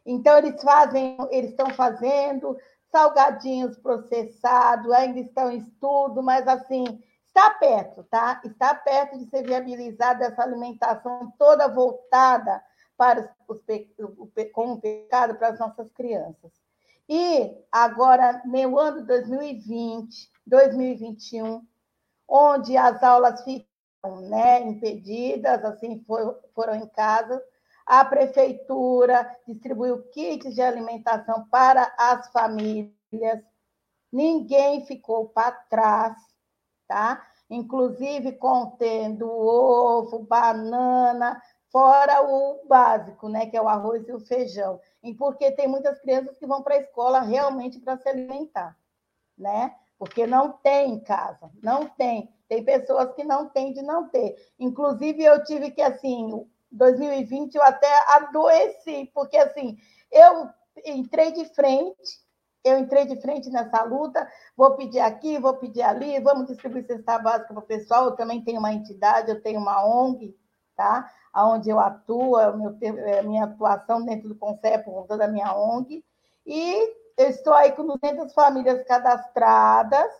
[0.06, 2.58] Então, eles fazem, eles estão fazendo
[2.92, 8.40] salgadinhos processados, ainda estão em estudo, mas assim, está perto, tá?
[8.46, 12.64] Está perto de ser viabilizada essa alimentação toda voltada
[12.96, 13.60] para os,
[14.52, 16.52] com o pecado para as nossas crianças.
[17.10, 21.66] E agora, no ano 2020, 2021,
[22.28, 27.44] onde as aulas ficam né, impedidas, assim, for, foram em casa,
[27.86, 33.44] a prefeitura distribuiu kits de alimentação para as famílias,
[34.12, 36.16] ninguém ficou para trás,
[36.88, 37.26] tá?
[37.50, 41.42] Inclusive contendo ovo, banana,
[41.72, 44.80] fora o básico, né, que é o arroz e o feijão.
[45.02, 48.78] E porque tem muitas crianças que vão para a escola realmente para se alimentar,
[49.38, 49.76] né?
[49.98, 52.32] Porque não tem em casa, não tem.
[52.48, 54.36] Tem pessoas que não têm de não ter.
[54.60, 59.78] Inclusive, eu tive que, assim, 2020 eu até adoeci, porque assim,
[60.12, 60.50] eu
[60.86, 62.22] entrei de frente,
[62.64, 67.20] eu entrei de frente nessa luta, vou pedir aqui, vou pedir ali, vamos distribuir cesta
[67.20, 70.36] básica para o pessoal, eu também tenho uma entidade, eu tenho uma ONG,
[70.76, 71.12] tá?
[71.36, 75.56] Onde eu atuo, é é a minha atuação dentro do CONCEP, por conta da minha
[75.56, 76.04] ONG,
[76.46, 80.12] e eu estou aí com 200 famílias cadastradas,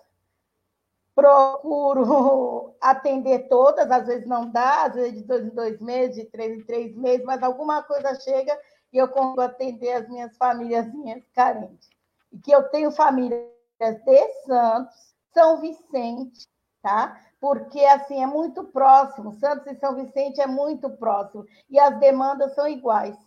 [1.16, 6.26] procuro atender todas, às vezes não dá, às vezes de dois em dois meses, de
[6.26, 8.58] três em três meses, mas alguma coisa chega
[8.92, 10.88] e eu consigo atender as minhas famílias
[11.34, 11.90] carentes.
[12.32, 13.48] E que eu tenho famílias
[13.80, 16.48] de Santos, São Vicente,
[16.82, 17.20] tá?
[17.40, 22.54] Porque assim é muito próximo, Santos e São Vicente é muito próximo e as demandas
[22.56, 23.18] são iguais.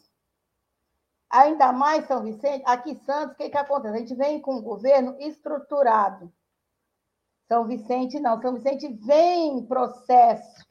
[1.29, 3.95] Ainda mais São Vicente, aqui Santos, o que, que acontece?
[3.95, 6.33] A gente vem com um governo estruturado
[7.49, 10.65] são Vicente não, São Vicente vem em processo,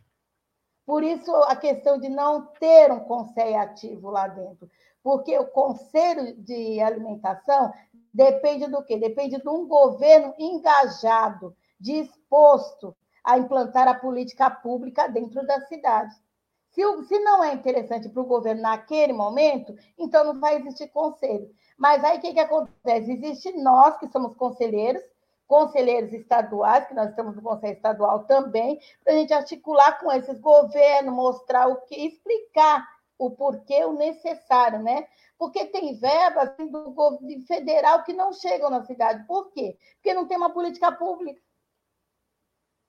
[0.86, 4.70] Por isso, a questão de não ter um conselho ativo lá dentro.
[5.04, 7.72] Porque o conselho de alimentação
[8.14, 8.98] depende do quê?
[8.98, 16.16] Depende de um governo engajado, disposto a implantar a política pública dentro da cidade.
[16.72, 21.50] Se, se não é interessante para o governo naquele momento, então não vai existir conselho.
[21.78, 23.12] Mas aí o que, que acontece?
[23.14, 25.04] Existe nós, que somos conselheiros,
[25.48, 30.40] conselheiros estaduais, que nós estamos no Conselho Estadual também, para a gente articular com esses
[30.40, 35.08] governos, mostrar o que, explicar o porquê, o necessário, né?
[35.38, 39.26] Porque tem verbas assim, do governo federal que não chegam na cidade.
[39.26, 39.78] Por quê?
[39.96, 41.40] Porque não tem uma política pública.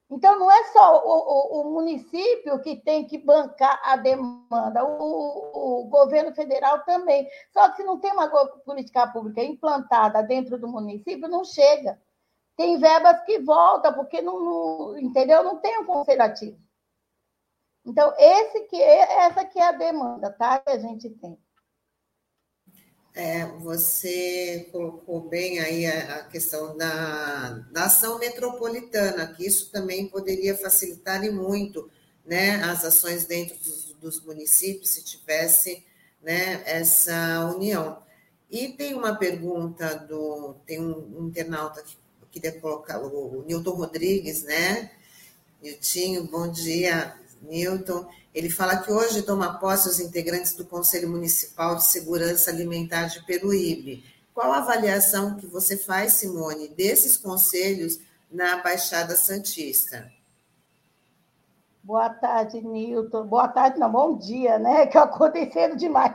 [0.08, 5.80] Então, não é só o, o, o município que tem que bancar a demanda, o,
[5.82, 7.28] o, governo federal também.
[7.52, 8.28] Só que se não tem uma
[8.64, 12.00] política pública implantada dentro do município, não chega.
[12.56, 15.42] Tem verbas que voltam, porque não, não entendeu?
[15.44, 16.58] Não tem um conselho ativo.
[17.84, 20.58] Então, esse que essa que é a demanda, tá?
[20.58, 21.38] Que a gente tem.
[23.14, 30.06] É, você colocou bem aí a, a questão da, da, ação metropolitana, que isso também
[30.08, 31.90] poderia facilitar e muito
[32.26, 35.86] né, as ações dentro dos, dos municípios, se tivesse
[36.20, 38.02] né, essa união.
[38.50, 40.54] E tem uma pergunta do.
[40.66, 41.96] Tem um internauta que
[42.40, 44.90] queria colocar, o, Newton Rodrigues, né?
[45.62, 48.06] Niltinho, bom dia, Newton.
[48.34, 53.24] Ele fala que hoje toma posse os integrantes do Conselho Municipal de Segurança Alimentar de
[53.24, 54.04] Peruíbe.
[54.34, 57.98] Qual a avaliação que você faz, Simone, desses conselhos
[58.30, 60.12] na Baixada Santista?
[61.82, 63.26] Boa tarde, Nilton.
[63.26, 64.86] Boa tarde, não, bom dia, né?
[64.88, 66.14] Que acontecendo demais.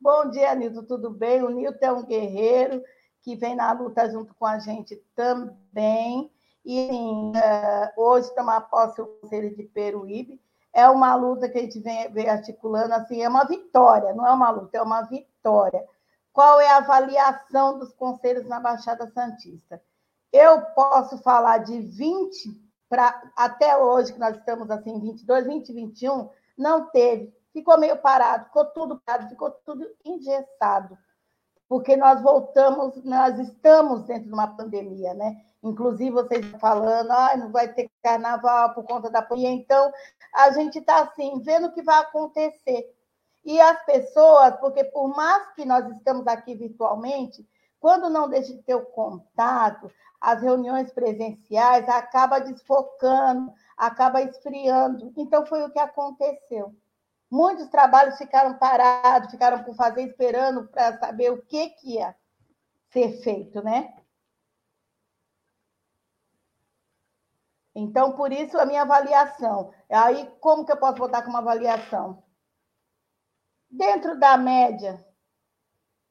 [0.00, 1.42] Bom dia, Nilton, tudo bem?
[1.42, 2.82] O Nilton é um guerreiro
[3.22, 6.30] que vem na luta junto com a gente também.
[6.64, 7.32] E assim,
[7.96, 10.40] hoje tomar posse o Conselho de Peruíbe
[10.72, 14.32] é uma luta que a gente vem, vem articulando, assim, é uma vitória, não é
[14.32, 15.84] uma luta, é uma vitória.
[16.32, 19.82] Qual é a avaliação dos conselhos na Baixada Santista?
[20.32, 26.30] Eu posso falar de 20 para até hoje, que nós estamos assim, 22, 20, 21,
[26.56, 27.34] não teve.
[27.52, 30.96] Ficou meio parado, ficou tudo parado, ficou tudo engessado
[31.70, 35.40] porque nós voltamos, nós estamos dentro de uma pandemia, né?
[35.62, 39.52] Inclusive, vocês falando, ah, não vai ter carnaval por conta da pandemia.
[39.52, 39.92] Então,
[40.34, 42.92] a gente está assim, vendo o que vai acontecer.
[43.44, 48.62] E as pessoas, porque por mais que nós estamos aqui virtualmente, quando não deixa de
[48.64, 49.88] ter o contato,
[50.20, 55.12] as reuniões presenciais acaba desfocando, acaba esfriando.
[55.16, 56.74] Então, foi o que aconteceu.
[57.30, 62.16] Muitos trabalhos ficaram parados, ficaram por fazer, esperando para saber o que, que ia
[62.92, 63.94] ser feito, né?
[67.72, 69.72] Então, por isso, a minha avaliação.
[69.88, 72.22] Aí, como que eu posso botar como avaliação?
[73.70, 75.06] Dentro da média,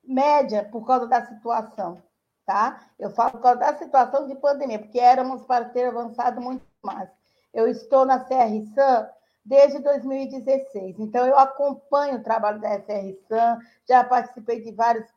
[0.01, 2.01] média por causa da situação,
[2.45, 2.89] tá?
[2.97, 7.09] Eu falo por causa da situação de pandemia, porque éramos para ter avançado muito mais.
[7.53, 9.09] Eu estou na CRSAM
[9.49, 10.99] desde 2016.
[10.99, 15.09] Então, eu acompanho o trabalho da SRSAM, já participei de várias,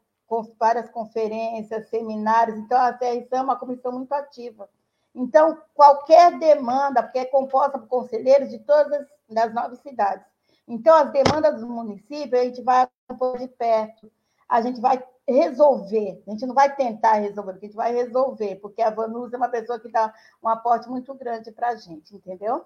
[0.59, 4.71] várias conferências, seminários, então a SRSAM é uma comissão muito ativa.
[5.14, 10.25] Então, qualquer demanda, porque é composta por conselheiros de todas as nove cidades.
[10.66, 14.11] Então, as demandas do município, a gente vai acompanhar de perto,
[14.49, 18.81] a gente vai resolver, a gente não vai tentar resolver, a gente vai resolver, porque
[18.81, 22.64] a Vanusa é uma pessoa que dá um aporte muito grande para a gente, entendeu?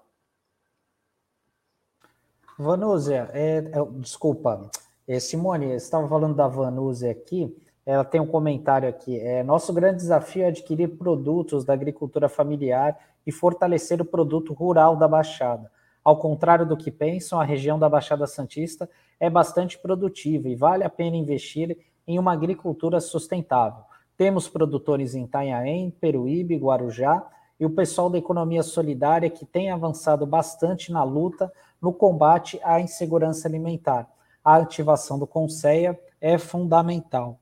[2.57, 4.69] Vanúzia, é, é, desculpa,
[5.07, 9.19] é, Simone, estava falando da Vanúzia aqui, ela tem um comentário aqui.
[9.19, 14.95] É, nosso grande desafio é adquirir produtos da agricultura familiar e fortalecer o produto rural
[14.95, 15.71] da Baixada.
[16.03, 18.89] Ao contrário do que pensam, a região da Baixada Santista
[19.19, 21.77] é bastante produtiva e vale a pena investir
[22.07, 23.83] em uma agricultura sustentável.
[24.17, 27.23] Temos produtores em Itanhaém, Peruíbe, Guarujá
[27.59, 31.51] e o pessoal da economia solidária que tem avançado bastante na luta
[31.81, 34.07] no combate à insegurança alimentar.
[34.43, 37.39] A ativação do Conceia é fundamental.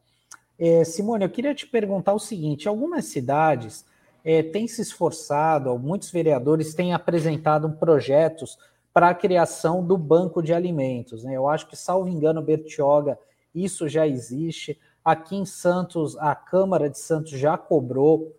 [0.57, 3.85] É, Simone, eu queria te perguntar o seguinte: algumas cidades
[4.23, 8.57] é, têm se esforçado, muitos vereadores têm apresentado projetos
[8.93, 11.23] para a criação do banco de alimentos.
[11.23, 11.35] Né?
[11.35, 13.19] Eu acho que, salvo engano, Bertioga,
[13.53, 14.79] isso já existe.
[15.03, 18.33] Aqui em Santos, a Câmara de Santos já cobrou,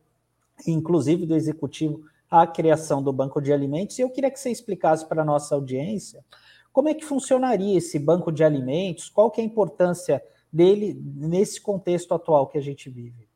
[0.66, 3.98] inclusive do Executivo, a criação do banco de alimentos.
[3.98, 6.24] E eu queria que você explicasse para a nossa audiência
[6.72, 11.60] como é que funcionaria esse banco de alimentos, qual que é a importância dele nesse
[11.60, 13.28] contexto atual que a gente vive.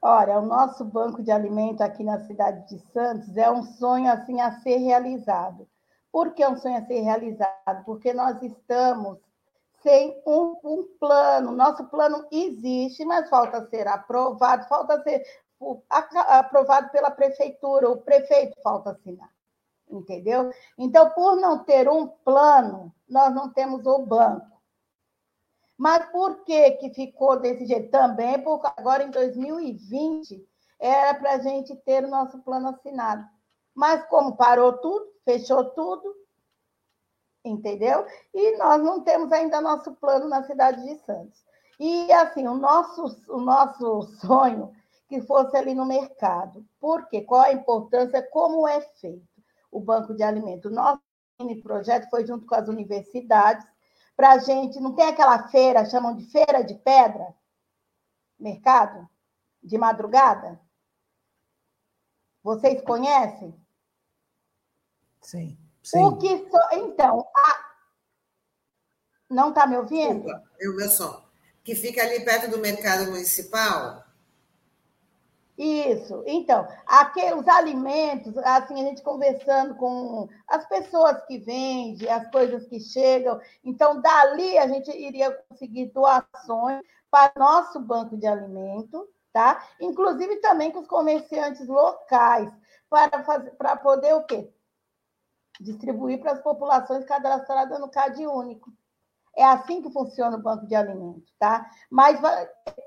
[0.00, 4.40] Olha, o nosso banco de alimentos aqui na cidade de Santos é um sonho assim
[4.40, 5.66] a ser realizado,
[6.12, 7.84] Por que um sonho a ser realizado?
[7.86, 9.18] Porque nós estamos
[9.82, 11.52] sem um, um, plano.
[11.52, 15.22] Nosso plano existe, mas falta ser aprovado, falta ser
[15.88, 19.30] aprovado pela prefeitura, o prefeito falta assinar.
[19.88, 20.50] Entendeu?
[20.78, 24.54] Então, por não ter um plano, nós não temos o banco.
[25.76, 27.90] Mas por que, que ficou desse jeito?
[27.90, 30.46] Também porque agora, em 2020,
[30.78, 33.26] era para a gente ter o nosso plano assinado.
[33.74, 36.14] Mas como parou tudo, fechou tudo,
[37.44, 38.06] entendeu?
[38.32, 41.44] E nós não temos ainda nosso plano na cidade de Santos.
[41.78, 44.72] E assim, o nosso, o nosso sonho
[45.08, 46.66] que fosse ali no mercado.
[46.80, 47.22] Por quê?
[47.22, 48.22] Qual a importância?
[48.30, 49.26] Como é feito
[49.70, 50.70] o banco de alimentos?
[50.70, 51.02] O nosso
[51.62, 53.66] projeto foi junto com as universidades
[54.16, 54.80] para a gente.
[54.80, 57.34] Não tem aquela feira, chamam de feira de pedra?
[58.38, 59.08] Mercado?
[59.62, 60.60] De madrugada?
[62.42, 63.54] Vocês conhecem?
[65.22, 65.58] Sim.
[65.82, 66.04] sim.
[66.04, 66.58] O que so...
[66.72, 67.74] Então, a...
[69.30, 70.28] não está me ouvindo?
[70.58, 71.24] Eu meu som.
[71.62, 74.03] Que fica ali perto do mercado municipal?
[75.56, 76.22] Isso.
[76.26, 82.80] Então, aqueles alimentos, assim, a gente conversando com as pessoas que vendem, as coisas que
[82.80, 83.40] chegam.
[83.62, 89.64] Então, dali a gente iria conseguir doações para nosso banco de alimento, tá?
[89.80, 92.52] Inclusive também com os comerciantes locais,
[92.90, 94.52] para, fazer, para poder o quê?
[95.60, 98.72] Distribuir para as populações cadastradas no CAD único.
[99.36, 101.68] É assim que funciona o banco de alimentos, tá?
[101.90, 102.20] Mas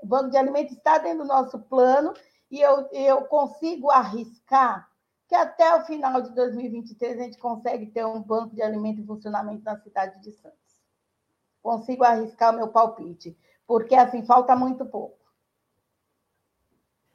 [0.02, 2.14] o banco de alimentos está dentro do nosso plano
[2.50, 4.90] e eu, eu consigo arriscar
[5.28, 9.06] que até o final de 2023 a gente consegue ter um banco de alimento em
[9.06, 10.58] funcionamento na cidade de Santos.
[11.62, 15.18] Consigo arriscar o meu palpite, porque assim falta muito pouco.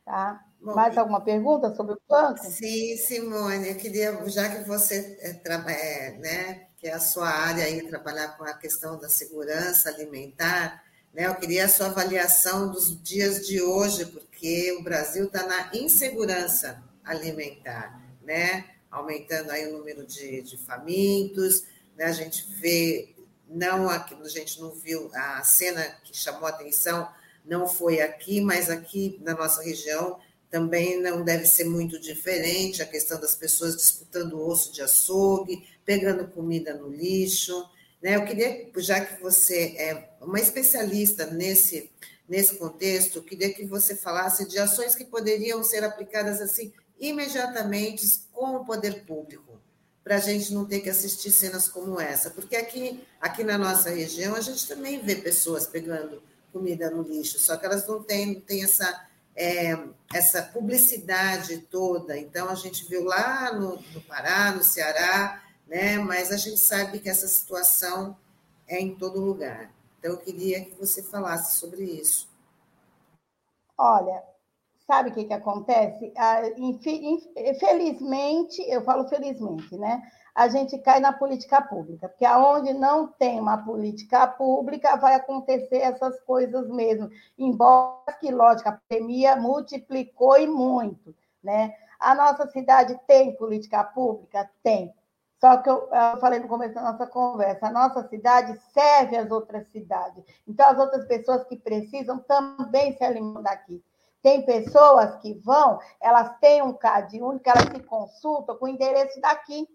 [0.04, 0.44] Tá?
[0.60, 2.44] Bom, Mais alguma pergunta sobre o banco?
[2.44, 5.30] Sim, Simone, eu queria, já que você é,
[5.72, 10.84] é, né, que é a sua área aí, trabalhar com a questão da segurança alimentar,
[11.12, 15.70] né, eu queria a sua avaliação dos dias de hoje, porque o Brasil está na
[15.74, 18.64] insegurança alimentar, né?
[18.90, 21.64] Aumentando aí o número de, de famintos,
[21.96, 22.04] né?
[22.06, 23.14] A gente vê,
[23.48, 27.08] não aqui, a gente não viu a cena que chamou atenção,
[27.44, 30.18] não foi aqui, mas aqui na nossa região
[30.50, 36.28] também não deve ser muito diferente a questão das pessoas disputando osso de açougue, pegando
[36.28, 37.68] comida no lixo.
[38.02, 38.16] Né?
[38.16, 41.90] Eu queria, já que você é uma especialista nesse
[42.28, 48.06] nesse contexto, eu queria que você falasse de ações que poderiam ser aplicadas assim imediatamente
[48.32, 49.60] com o poder público,
[50.02, 53.90] para a gente não ter que assistir cenas como essa, porque aqui, aqui na nossa
[53.90, 56.22] região a gente também vê pessoas pegando
[56.52, 59.76] comida no lixo, só que elas não têm, não têm essa, é,
[60.12, 62.16] essa publicidade toda.
[62.16, 65.42] Então a gente viu lá no, no Pará, no Ceará,
[65.72, 65.96] né?
[65.96, 68.14] mas a gente sabe que essa situação
[68.68, 69.70] é em todo lugar.
[69.98, 72.28] Então, eu queria que você falasse sobre isso.
[73.78, 74.22] Olha,
[74.86, 76.12] sabe o que, que acontece?
[77.36, 80.02] Infelizmente, eu falo felizmente, né?
[80.34, 85.78] A gente cai na política pública, porque aonde não tem uma política pública vai acontecer
[85.78, 87.08] essas coisas mesmo.
[87.38, 91.74] Embora que, lógico, a pandemia multiplicou e muito, né?
[91.98, 94.50] A nossa cidade tem política pública?
[94.62, 94.92] Tem.
[95.42, 99.28] Só que eu, eu, falei no começo da nossa conversa, a nossa cidade serve as
[99.28, 100.22] outras cidades.
[100.46, 103.82] Então, as outras pessoas que precisam também se alimentam daqui.
[104.22, 109.20] Tem pessoas que vão, elas têm um CAD único, elas se consultam com o endereço
[109.20, 109.68] daqui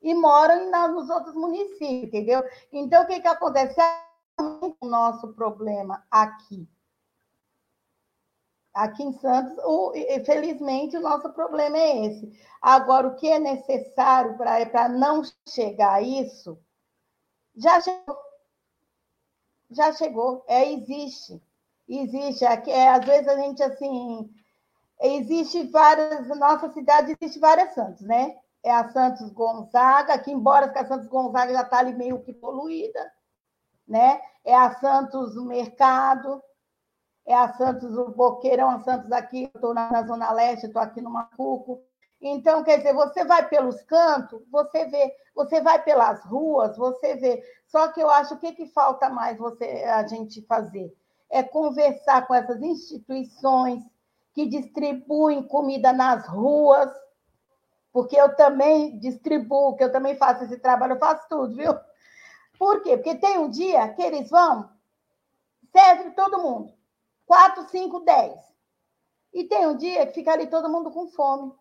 [0.00, 2.42] e moram nos outros municípios, entendeu?
[2.72, 3.78] Então, o que, que acontece?
[3.78, 4.00] É
[4.40, 6.66] o nosso problema aqui
[8.84, 9.92] aqui em Santos, o,
[10.24, 12.32] felizmente, o nosso problema é esse.
[12.60, 16.58] Agora, o que é necessário para não chegar a isso,
[17.56, 18.16] já chegou.
[19.70, 21.40] Já chegou, é, existe.
[21.88, 22.44] Existe.
[22.44, 24.30] É, é, às vezes a gente, assim,
[25.00, 28.36] existe várias, nossa cidade existe várias Santos, né?
[28.62, 33.12] É a Santos Gonzaga, que embora a Santos Gonzaga já está ali meio que poluída,
[33.86, 34.20] né?
[34.44, 36.42] É a Santos Mercado,
[37.30, 41.00] é a Santos, o Boqueirão, a Santos aqui, estou na, na, Zona Leste, estou aqui
[41.00, 41.82] no Macuco.
[42.20, 47.42] Então, quer dizer, você vai pelos cantos, você vê, você vai pelas ruas, você vê.
[47.66, 50.94] Só que eu acho que que falta mais você a gente fazer
[51.30, 53.82] é conversar com essas instituições
[54.34, 56.90] que distribuem comida nas ruas,
[57.92, 61.72] porque eu também distribuo, que eu também faço esse trabalho, eu faço tudo, viu?
[62.58, 62.96] Por quê?
[62.96, 64.68] Porque tem um dia que eles vão,
[65.72, 66.79] serve todo mundo.
[67.30, 68.40] 4, 5, 10.
[69.34, 71.54] E tem um dia que fica ali todo mundo com fome.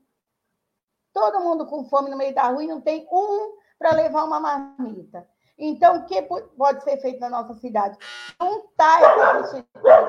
[1.13, 4.39] todo mundo com fome no meio da rua e não tem um para levar uma
[4.39, 5.29] marmita.
[5.59, 7.99] Então, o que pode ser feito na nossa cidade?
[8.41, 10.07] Juntar essas instituições.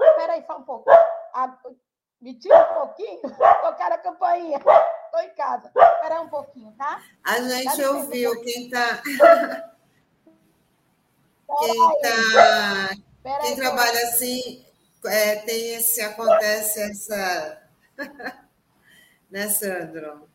[0.00, 0.90] Espera aí só um pouco.
[2.20, 3.20] Me tira um pouquinho,
[3.62, 4.58] tocar a campainha.
[4.58, 5.68] Estou em casa.
[5.68, 7.00] Espera um pouquinho, tá?
[7.22, 8.40] A gente ouviu.
[8.40, 9.00] Quem está.
[11.60, 13.12] Quem, tá...
[13.22, 14.64] Quem aí, trabalha assim,
[15.04, 17.62] é, tem esse, acontece essa.
[19.30, 20.28] né, Sandro?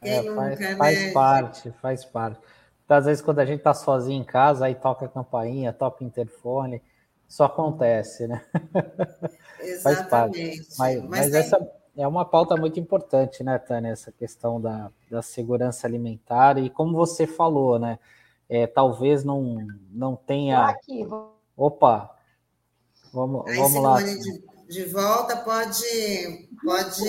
[0.00, 0.76] Quem é, nunca, faz, né?
[0.76, 2.40] faz parte, faz parte.
[2.84, 6.02] Então, às vezes, quando a gente está sozinho em casa, aí toca a campainha, toca
[6.02, 6.82] o interfone,
[7.28, 8.44] isso acontece, né?
[9.60, 10.66] Exatamente.
[10.78, 11.40] Mas, mas, mas tem...
[11.40, 13.92] essa é uma pauta muito importante, né, Tânia?
[13.92, 17.98] Essa questão da, da segurança alimentar e como você falou, né?
[18.48, 20.66] É, talvez não, não tenha.
[20.66, 21.38] Aqui, vou...
[21.56, 22.14] Opa!
[23.12, 24.02] Vamos, Aí, vamos lá.
[24.02, 26.48] De, de volta, pode.
[26.64, 27.04] Pode,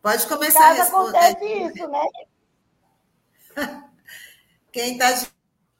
[0.00, 1.18] pode começar a responder.
[1.18, 2.04] acontece isso, né?
[4.72, 5.12] Quem está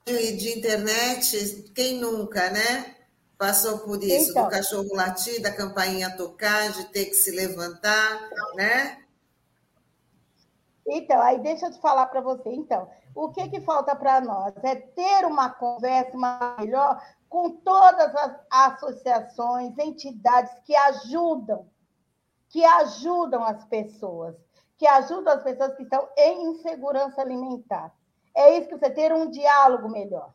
[0.05, 2.95] de, de, internet, quem nunca, né?
[3.37, 8.21] Passou por isso, então, do cachorro latir, da campainha tocar, de ter que se levantar,
[8.55, 9.03] né?
[10.87, 12.49] Então, aí deixa eu te falar para você.
[12.49, 14.53] Então, o que, que falta para nós?
[14.63, 16.15] É ter uma conversa
[16.59, 21.69] melhor com todas as associações, entidades que ajudam,
[22.49, 24.35] que ajudam as pessoas,
[24.77, 27.93] que ajudam as pessoas que estão em insegurança alimentar.
[28.35, 30.33] É isso que você ter um diálogo melhor.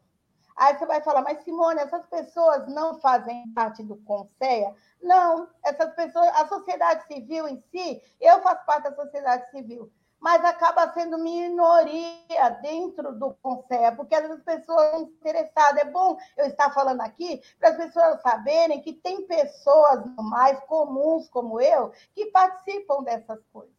[0.56, 4.74] Aí você vai falar, mas Simone, essas pessoas não fazem parte do Conceia?
[5.02, 10.44] Não, essas pessoas, a sociedade civil em si, eu faço parte da sociedade civil, mas
[10.44, 15.80] acaba sendo minoria dentro do Conceia, porque as pessoas estão interessadas.
[15.80, 21.28] É bom eu estar falando aqui para as pessoas saberem que tem pessoas mais comuns
[21.28, 23.74] como eu que participam dessas coisas.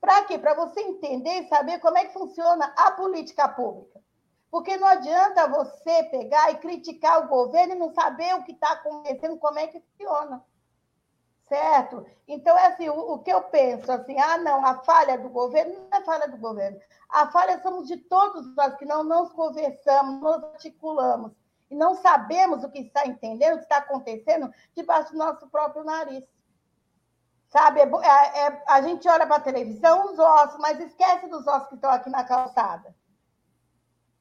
[0.00, 0.38] Para quê?
[0.38, 4.00] Para você entender e saber como é que funciona a política pública.
[4.50, 8.72] Porque não adianta você pegar e criticar o governo e não saber o que está
[8.72, 10.42] acontecendo, como é que funciona.
[11.48, 12.06] Certo?
[12.26, 15.88] Então, é assim, o, o, que eu penso, assim, ah, não, a falha do governo
[15.90, 16.78] não é falha do governo.
[17.08, 21.32] A falha somos de todos nós que não nos conversamos, nos articulamos
[21.70, 25.84] e não sabemos o que está entendendo, o que está acontecendo debaixo do nosso próprio
[25.84, 26.24] nariz.
[27.48, 31.46] Sabe, é, é, é, a gente olha para a televisão, os ossos, mas esquece dos
[31.46, 32.94] ossos que estão aqui na calçada.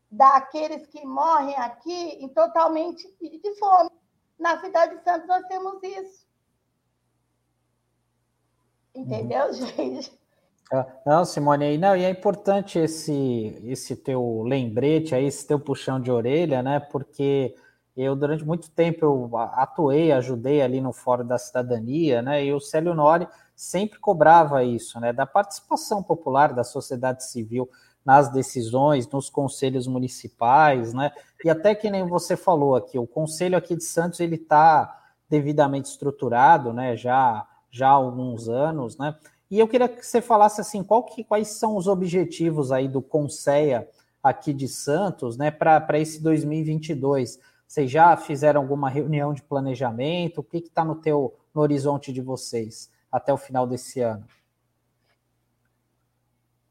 [0.09, 3.91] Daqueles que morrem aqui em totalmente de fome.
[4.39, 6.26] Na cidade de Santos nós temos isso.
[8.97, 9.53] Entendeu, uhum.
[9.53, 10.11] gente?
[10.71, 15.99] Ah, não, Simone, não, e é importante esse, esse teu lembrete aí, esse teu puxão
[15.99, 16.79] de orelha, né?
[16.79, 17.55] Porque
[17.95, 22.43] eu, durante muito tempo, eu atuei, ajudei ali no Fórum da Cidadania, né?
[22.43, 25.13] E o Célio Nori sempre cobrava isso, né?
[25.13, 27.69] Da participação popular da sociedade civil
[28.05, 31.11] nas decisões, nos conselhos municipais, né?
[31.45, 35.89] E até que nem você falou aqui, o conselho aqui de Santos ele está devidamente
[35.89, 36.95] estruturado, né?
[36.97, 39.15] Já já há alguns anos, né?
[39.49, 43.87] E eu queria que você falasse assim, que, quais são os objetivos aí do Conceia
[44.21, 45.51] aqui de Santos, né?
[45.51, 50.39] Para esse 2022 vocês já fizeram alguma reunião de planejamento?
[50.39, 54.25] O que está no teu no horizonte de vocês até o final desse ano?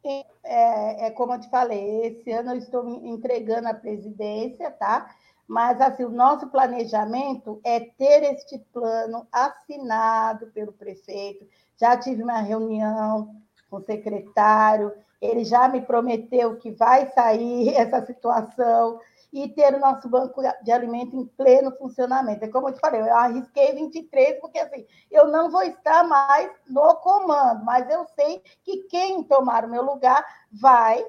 [0.03, 5.13] É, é, como eu te falei, esse ano eu estou entregando a presidência, tá?
[5.47, 11.47] Mas assim, o nosso planejamento é ter este plano assinado pelo prefeito.
[11.77, 13.37] Já tive uma reunião
[13.71, 18.99] com o secretário, ele já me prometeu que vai sair essa situação
[19.33, 22.45] e ter o nosso banco de alimento em pleno funcionamento.
[22.45, 26.51] É como eu te falei, eu arrisquei 23, porque assim, eu não vou estar mais
[26.69, 31.05] no comando, mas eu sei que quem tomar o meu lugar vai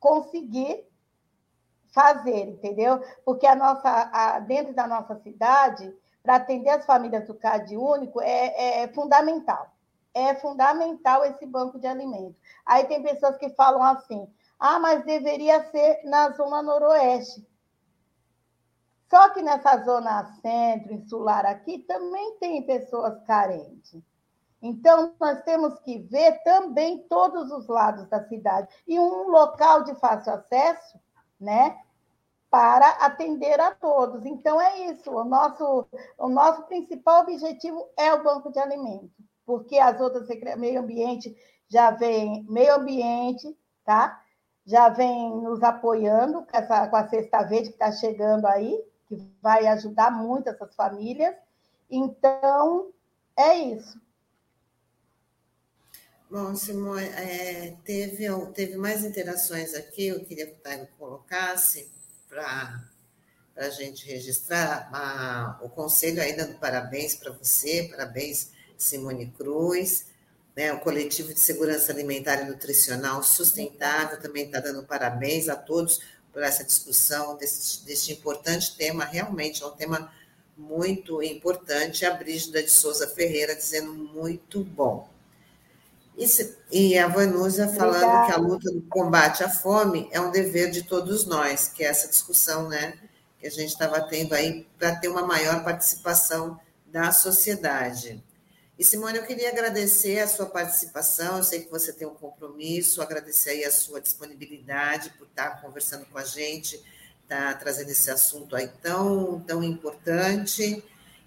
[0.00, 0.84] conseguir
[1.92, 3.00] fazer, entendeu?
[3.24, 8.20] Porque a nossa, a, dentro da nossa cidade, para atender as famílias do CAD único,
[8.20, 9.70] é, é fundamental.
[10.14, 12.36] É fundamental esse banco de alimento.
[12.66, 14.28] Aí tem pessoas que falam assim:
[14.58, 17.46] ah, mas deveria ser na zona noroeste.
[19.08, 24.00] Só que nessa zona centro, insular aqui, também tem pessoas carentes.
[24.62, 28.68] Então, nós temos que ver também todos os lados da cidade.
[28.86, 30.98] E um local de fácil acesso,
[31.42, 31.78] né?
[32.50, 34.24] Para atender a todos.
[34.24, 35.10] Então, é isso.
[35.10, 35.86] O nosso,
[36.18, 39.10] o nosso principal objetivo é o banco de alimentos,
[39.44, 41.36] porque as outras, meio ambiente,
[41.68, 44.22] já vem, meio ambiente, tá?
[44.64, 49.16] já vem nos apoiando com, essa, com a Cesta Verde que está chegando aí, que
[49.40, 51.34] vai ajudar muito essas famílias.
[51.90, 52.90] Então,
[53.36, 54.00] é isso.
[56.32, 58.24] Bom, Simone, é, teve,
[58.54, 61.90] teve mais interações aqui, eu queria que o Taigo colocasse
[62.26, 62.88] para
[63.54, 64.88] a gente registrar.
[64.94, 70.06] A, o conselho aí dando parabéns para você, parabéns, Simone Cruz.
[70.56, 76.00] Né, o Coletivo de Segurança Alimentar e Nutricional Sustentável também está dando parabéns a todos
[76.32, 79.04] por essa discussão desse, deste importante tema.
[79.04, 80.10] Realmente é um tema
[80.56, 82.06] muito importante.
[82.06, 85.11] A Brígida de Souza Ferreira dizendo muito bom.
[86.16, 86.26] E,
[86.70, 88.26] e a Vanusa falando Obrigada.
[88.26, 91.86] que a luta do combate à fome é um dever de todos nós, que é
[91.88, 92.94] essa discussão né,
[93.38, 98.22] que a gente estava tendo aí para ter uma maior participação da sociedade.
[98.78, 103.00] E, Simone, eu queria agradecer a sua participação, eu sei que você tem um compromisso,
[103.00, 106.82] agradecer aí a sua disponibilidade por estar conversando com a gente,
[107.22, 110.82] estar tá trazendo esse assunto aí tão, tão importante.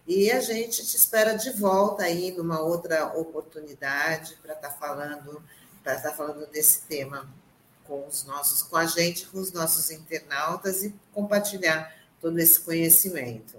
[0.08, 5.42] E a gente te espera de volta aí numa outra oportunidade para estar tá falando,
[5.84, 7.28] para estar tá falando desse tema
[7.88, 11.92] com os nossos, com a gente, com os nossos internautas e compartilhar
[12.22, 13.58] todo esse conhecimento.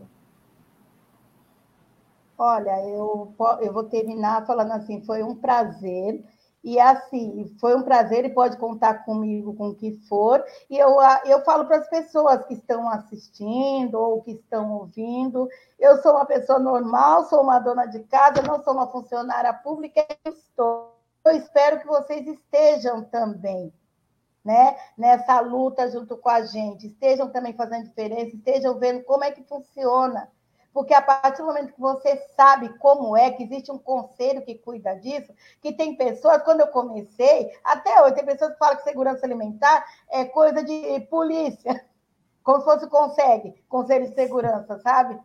[2.39, 6.23] Olha, eu, eu vou terminar falando assim, foi um prazer
[6.67, 10.45] e assim, foi um prazer e pode contar comigo com o que for.
[10.69, 15.49] E eu, eu falo para as pessoas que estão assistindo ou que estão ouvindo:
[15.79, 20.05] eu sou uma pessoa normal, sou uma dona de casa, não sou uma funcionária pública,
[20.25, 20.93] estou.
[21.25, 23.73] Eu espero que vocês estejam também.
[24.45, 29.33] Né, nessa luta junto com a gente, estejam também fazendo diferença, estejam vendo como é
[29.33, 30.31] que funciona
[30.77, 34.57] porque a partir do momento que você sabe como é, que existe um conselho que
[34.57, 38.83] cuida disso, que tem pessoas, quando eu comecei, até hoje, tem pessoas que falam que
[38.83, 41.83] segurança alimentar é coisa de polícia,
[42.45, 45.19] como se fosse consegue, conselho de segurança, sabe?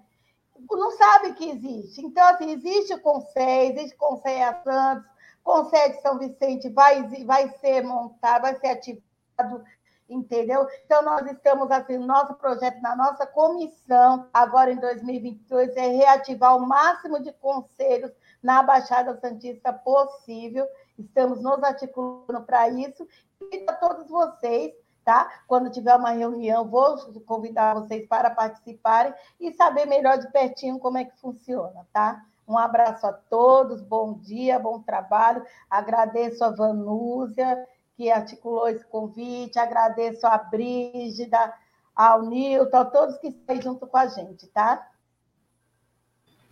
[0.72, 2.00] Não sabe que existe.
[2.00, 5.12] Então, assim, existe o conselho, existe o conselho a Santos,
[5.44, 9.66] conselho de São Vicente vai, vai ser montado, vai ser ativado
[10.12, 10.68] entendeu?
[10.86, 16.68] Então, nós estamos, assim, nosso projeto na nossa comissão, agora em 2022, é reativar o
[16.68, 18.12] máximo de conselhos
[18.44, 20.68] na Baixada Santista possível.
[21.00, 23.08] Estamos nos articulando para isso.
[23.52, 24.74] E a todos vocês,
[25.06, 25.30] tá?
[25.48, 30.98] Quando tiver uma reunião, vou convidar vocês para participarem e saber melhor de pertinho como
[30.98, 32.24] é que funciona, tá?
[32.48, 35.46] Um abraço a todos, bom dia, bom trabalho.
[35.70, 37.66] Agradeço a Vanúzia
[38.02, 41.54] que articulou esse convite, agradeço a Brígida,
[41.96, 44.90] ao Nilton, a todos que estão junto com a gente, tá?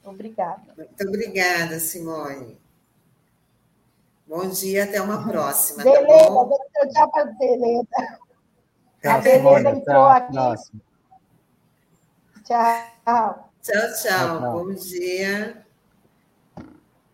[0.03, 0.61] Obrigada.
[0.77, 2.61] Muito obrigada, Simone.
[4.27, 5.83] Bom dia, até uma próxima.
[5.83, 6.59] Beleza, tá vou
[6.93, 8.19] tchau para a Beleza.
[9.05, 10.33] A Beleza entrou aqui.
[12.43, 13.49] Tchau.
[13.63, 14.41] Tchau, tchau.
[14.51, 15.65] Bom dia.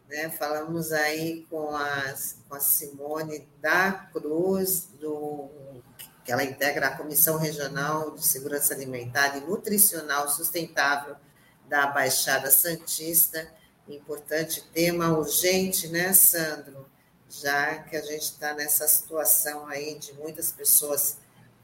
[0.08, 0.30] Né?
[0.30, 5.50] Falamos aí com, as, com a Simone da Cruz, do,
[6.24, 11.16] que ela integra a Comissão Regional de Segurança Alimentar e Nutricional Sustentável
[11.68, 13.48] da Baixada Santista.
[13.88, 16.88] Importante tema, urgente, né, Sandro?
[17.30, 21.18] Já que a gente está nessa situação aí de muitas pessoas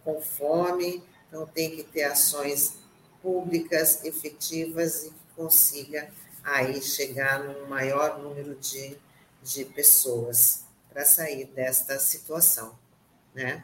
[0.04, 2.74] com fome, então tem que ter ações
[3.22, 6.12] públicas efetivas e que consiga
[6.44, 8.98] aí chegar num maior número de,
[9.44, 12.74] de pessoas para sair desta situação,
[13.34, 13.64] né?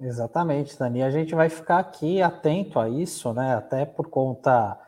[0.00, 1.02] Exatamente, Dani.
[1.02, 3.54] A gente vai ficar aqui atento a isso, né?
[3.54, 4.78] Até por conta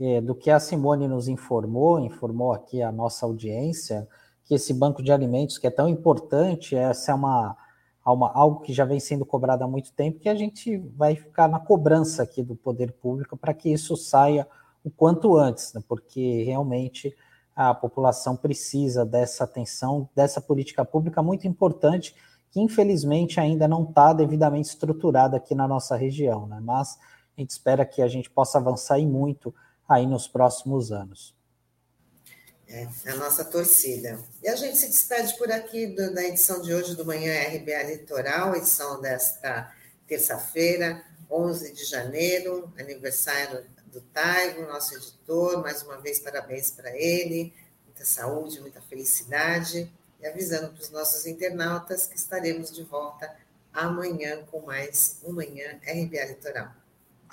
[0.00, 4.08] é, do que a Simone nos informou, informou aqui a nossa audiência,
[4.44, 7.56] que esse banco de alimentos que é tão importante, essa é uma,
[8.04, 11.48] uma algo que já vem sendo cobrado há muito tempo, que a gente vai ficar
[11.48, 14.46] na cobrança aqui do poder público para que isso saia
[14.88, 17.14] o quanto antes, né, porque realmente
[17.54, 22.14] a população precisa dessa atenção, dessa política pública muito importante,
[22.50, 26.58] que infelizmente ainda não está devidamente estruturada aqui na nossa região, né?
[26.62, 26.96] mas
[27.36, 29.54] a gente espera que a gente possa avançar e muito
[29.88, 31.36] aí nos próximos anos.
[32.68, 34.18] É, a nossa torcida.
[34.42, 37.82] E a gente se despede por aqui do, da edição de hoje do Manhã RBA
[37.84, 39.72] Litoral, edição desta
[40.06, 45.60] terça-feira, 11 de janeiro, aniversário do Taigo, nosso editor.
[45.62, 47.52] Mais uma vez, parabéns para ele.
[47.84, 49.90] Muita saúde, muita felicidade.
[50.20, 53.30] E avisando para os nossos internautas que estaremos de volta
[53.72, 56.68] amanhã com mais um Manhã RBA Litoral.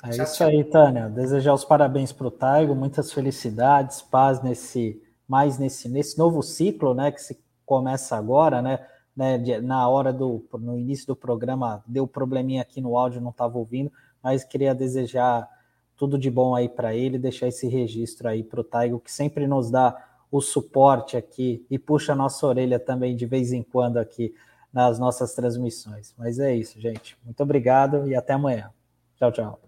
[0.03, 0.47] É tchau, isso tchau.
[0.47, 1.09] aí, Tânia.
[1.09, 6.93] Desejar os parabéns para o Taigo, muitas felicidades, paz nesse mais nesse, nesse novo ciclo,
[6.93, 8.85] né, que se começa agora, né,
[9.15, 13.57] né, na hora do no início do programa deu probleminha aqui no áudio, não estava
[13.57, 13.91] ouvindo,
[14.21, 15.49] mas queria desejar
[15.97, 19.47] tudo de bom aí para ele, deixar esse registro aí para o Taigo, que sempre
[19.47, 19.95] nos dá
[20.31, 24.33] o suporte aqui e puxa a nossa orelha também de vez em quando aqui
[24.73, 26.13] nas nossas transmissões.
[26.17, 27.17] Mas é isso, gente.
[27.23, 28.69] Muito obrigado e até amanhã.
[29.17, 29.59] Tchau, tchau.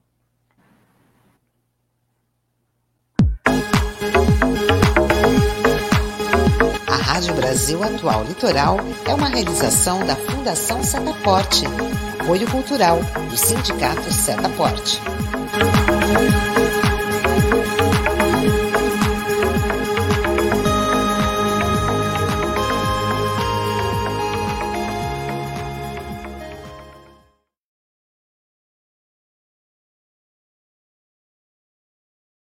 [6.88, 11.63] A Rádio Brasil Atual Litoral é uma realização da Fundação Setaporte,
[12.19, 12.97] apoio cultural
[13.30, 14.99] do Sindicato Setaporte.